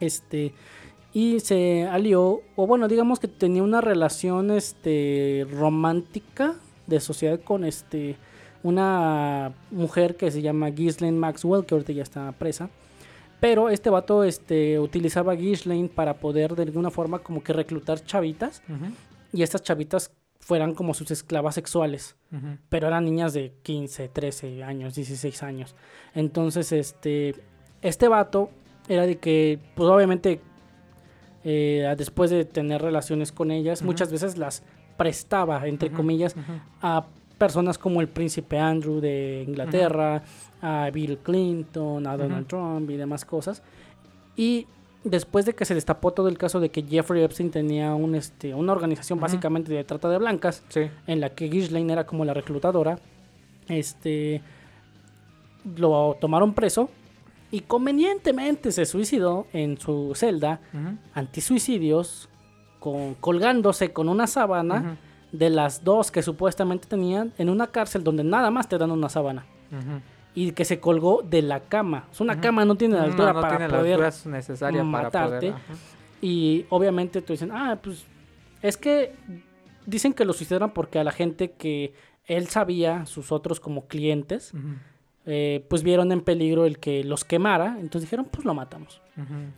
[0.00, 0.52] Este,
[1.14, 6.54] y se alió, o bueno, digamos que tenía una relación este, romántica
[6.86, 8.16] de sociedad con este,
[8.62, 12.68] una mujer que se llama Ghislaine Maxwell, que ahorita ya está presa.
[13.40, 18.62] Pero este vato este, utilizaba Ghislaine para poder de alguna forma como que reclutar chavitas
[19.32, 20.10] y estas chavitas
[20.46, 22.16] fueran como sus esclavas sexuales
[22.68, 25.74] pero eran niñas de 15, 13 años, 16 años.
[26.14, 27.34] Entonces, este,
[27.82, 28.50] este vato
[28.88, 30.40] era de que, pues obviamente,
[31.44, 34.62] eh, después de tener relaciones con ellas, muchas veces las
[34.96, 36.34] prestaba, entre comillas,
[36.82, 37.06] a
[37.38, 40.22] personas como el príncipe Andrew de Inglaterra,
[40.60, 42.46] a Bill Clinton, a Donald.
[42.46, 43.62] Trump y demás cosas.
[44.36, 44.66] Y
[45.08, 48.54] después de que se destapó todo el caso de que Jeffrey Epstein tenía un, este,
[48.54, 50.82] una organización básicamente de trata de blancas, Sí.
[51.06, 52.98] en la que Ghislaine era como la reclutadora,
[53.68, 54.42] este,
[55.76, 56.88] lo tomaron preso
[57.50, 60.60] y convenientemente se suicidó en su celda
[61.14, 62.28] antisuicidios
[62.80, 64.96] con, colgándose con una sábana
[65.32, 69.08] de las dos que supuestamente tenían en una cárcel donde nada más te dan una
[69.08, 69.44] sábana.
[70.36, 72.06] Y que se colgó de la cama.
[72.12, 74.84] Sea, una cama no tiene la altura no para tiene la poder altura necesaria para
[74.84, 75.50] matarte.
[75.50, 75.62] poder.
[76.20, 78.04] y obviamente tú dicen, ah, pues
[78.62, 79.14] es que
[79.86, 81.94] dicen que lo suicidaron porque a la gente que
[82.26, 84.52] él sabía, sus otros como clientes,
[85.24, 89.00] eh, pues vieron en peligro el que los quemara, entonces dijeron, pues lo matamos.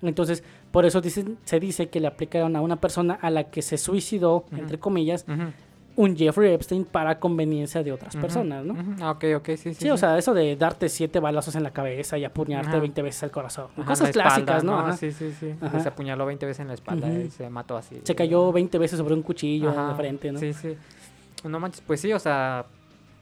[0.02, 3.62] Entonces, por eso dicen, se dice que le aplicaron a una persona a la que
[3.62, 5.26] se suicidó, entre comillas,
[5.98, 8.74] un Jeffrey Epstein para conveniencia de otras personas, ¿no?
[8.74, 8.94] ujú.
[9.00, 9.74] Ah, ok, ok, sí, sí.
[9.74, 12.78] Sí, o sea, eso de darte siete balazos en la cabeza y apuñarte Ajá.
[12.78, 13.64] 20 veces al corazón.
[13.72, 14.78] Ajá, en Cosas la espalda, clásicas, ¿no?
[14.78, 14.96] Ajá.
[14.96, 15.56] Sí, sí, sí.
[15.60, 15.80] Ajá.
[15.80, 18.00] Se apuñaló 20 veces en la espalda y se mató así.
[18.04, 20.38] Se cayó 20 veces sobre un cuchillo Ajá, de frente, ¿no?
[20.38, 20.76] Sí, sí.
[21.42, 22.64] No manches, pues sí, o sea,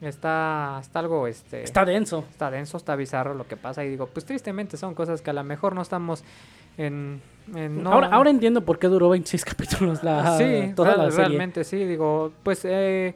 [0.02, 1.62] está, está algo, este...
[1.62, 2.24] Está denso.
[2.30, 5.32] está denso, está bizarro lo que pasa y digo, pues tristemente son cosas que a
[5.32, 6.24] lo mejor no estamos
[6.78, 7.20] en...
[7.54, 11.10] en- no- Ahora, ahora entiendo por qué duró 26 capítulos la, sí, toda real- la
[11.10, 11.26] serie.
[11.28, 12.64] realmente sí, digo, pues...
[12.64, 13.14] Eh,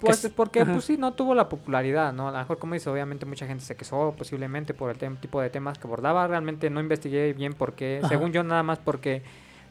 [0.00, 0.72] pues es- porque ajá.
[0.74, 2.28] pues sí, no tuvo la popularidad, ¿no?
[2.28, 5.50] A lo mejor como dice, obviamente mucha gente se quejó posiblemente por el tipo de
[5.50, 6.24] temas que abordaba.
[6.28, 8.08] Realmente no investigué bien porque, Ajá.
[8.08, 9.22] según yo nada más porque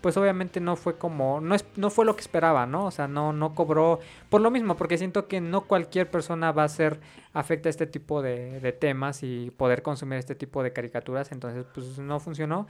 [0.01, 2.85] pues obviamente no fue como no es no fue lo que esperaba, ¿no?
[2.85, 3.99] O sea, no no cobró
[4.29, 6.99] por lo mismo, porque siento que no cualquier persona va a ser
[7.33, 11.65] afecta a este tipo de, de temas y poder consumir este tipo de caricaturas, entonces
[11.73, 12.67] pues no funcionó.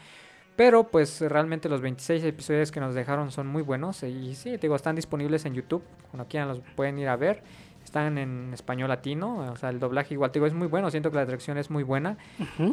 [0.58, 4.58] Pero pues realmente los 26 episodios que nos dejaron son muy buenos y sí, te
[4.58, 7.44] digo, están disponibles en YouTube, cuando quieran los pueden ir a ver.
[7.86, 11.10] Están en español latino, o sea, el doblaje igual te digo es muy bueno, siento
[11.10, 12.18] que la traducción es muy buena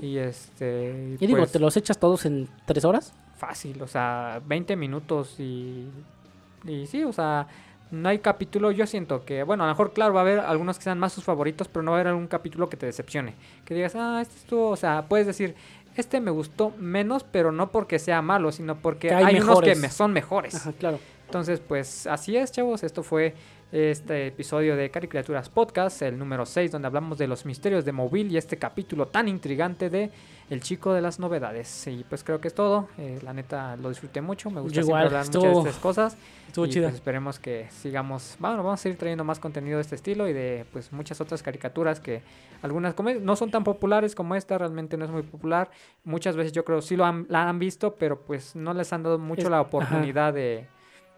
[0.02, 3.14] y este Y digo, pues, ¿te los echas todos en 3 horas?
[3.36, 5.88] fácil, o sea, 20 minutos y,
[6.64, 7.46] y sí, o sea,
[7.90, 10.78] no hay capítulo, yo siento que, bueno, a lo mejor, claro, va a haber algunos
[10.78, 13.34] que sean más sus favoritos, pero no va a haber algún capítulo que te decepcione,
[13.64, 15.54] que digas, ah, este estuvo, o sea, puedes decir,
[15.96, 19.60] este me gustó menos, pero no porque sea malo, sino porque Que hay hay, unos
[19.60, 20.54] que me son mejores.
[20.54, 20.98] Ajá, claro.
[21.26, 22.82] Entonces, pues así es, chavos.
[22.82, 23.34] Esto fue
[23.78, 28.30] este episodio de Caricaturas Podcast, el número 6, donde hablamos de los misterios de Mobile
[28.32, 30.12] y este capítulo tan intrigante de
[30.48, 31.86] El chico de las novedades.
[31.88, 32.86] Y pues creo que es todo.
[32.98, 34.48] Eh, la neta lo disfruté mucho.
[34.50, 36.16] Me gusta siempre hablar estuvo- muchas de estas cosas.
[36.46, 36.84] Estuvo y chida.
[36.86, 38.36] pues esperemos que sigamos.
[38.38, 41.42] Bueno, vamos a seguir trayendo más contenido de este estilo y de pues muchas otras
[41.42, 42.22] caricaturas que
[42.62, 45.68] algunas como no son tan populares como esta, realmente no es muy popular.
[46.04, 49.02] Muchas veces yo creo sí lo han, la han visto, pero pues no les han
[49.02, 49.66] dado mucho Es- la ajá.
[49.66, 50.66] oportunidad de,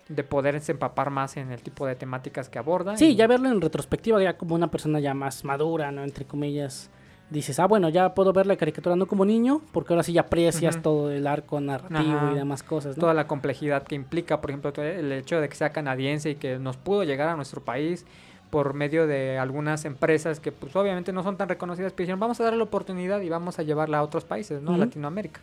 [0.08, 2.96] de poderse empapar más en el tipo de temáticas que abordan.
[2.96, 6.04] Sí, y- ya verlo en retrospectiva, ya como una persona ya más madura, ¿no?
[6.04, 6.90] Entre comillas.
[7.28, 10.20] Dices, ah, bueno, ya puedo ver la caricatura no como niño, porque ahora sí ya
[10.20, 12.30] aprecias todo el arco narrativo Ajá.
[12.30, 13.00] y demás cosas, ¿no?
[13.00, 16.60] toda la complejidad que implica, por ejemplo, el hecho de que sea canadiense y que
[16.60, 18.06] nos pudo llegar a nuestro país
[18.50, 22.38] por medio de algunas empresas que pues obviamente no son tan reconocidas, pero dijeron, vamos
[22.38, 24.74] a darle la oportunidad y vamos a llevarla a otros países, ¿no?
[24.74, 24.78] A.
[24.78, 25.40] Latinoamérica.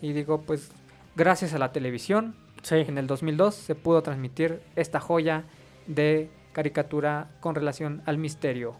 [0.00, 0.70] Y digo, pues
[1.16, 2.76] gracias a la televisión, Sí.
[2.76, 5.44] en el 2002 se pudo transmitir esta joya
[5.86, 8.76] de caricatura con relación al misterio.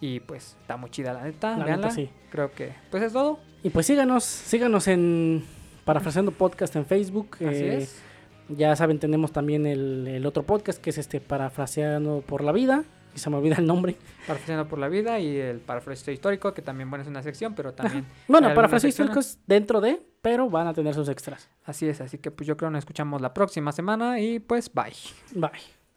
[0.00, 2.10] Y pues está muy chida la neta, La neta, sí.
[2.30, 3.38] Creo que pues es todo.
[3.62, 5.44] Y pues síganos, síganos en
[5.84, 7.36] Parafraseando Podcast en Facebook.
[7.36, 8.02] Así eh, es.
[8.48, 12.84] Ya saben, tenemos también el, el otro podcast que es este Parafraseando por la Vida.
[13.14, 13.96] Y se me olvida el nombre.
[14.26, 17.72] Parafraseando por la vida y el parafraseo histórico, que también bueno, es una sección, pero
[17.72, 18.06] también...
[18.28, 21.48] Bueno, parafraseo histórico es dentro de, pero van a tener sus extras.
[21.64, 24.72] Así es, así que pues yo creo que nos escuchamos la próxima semana y pues
[24.72, 24.92] bye.
[25.34, 25.81] Bye.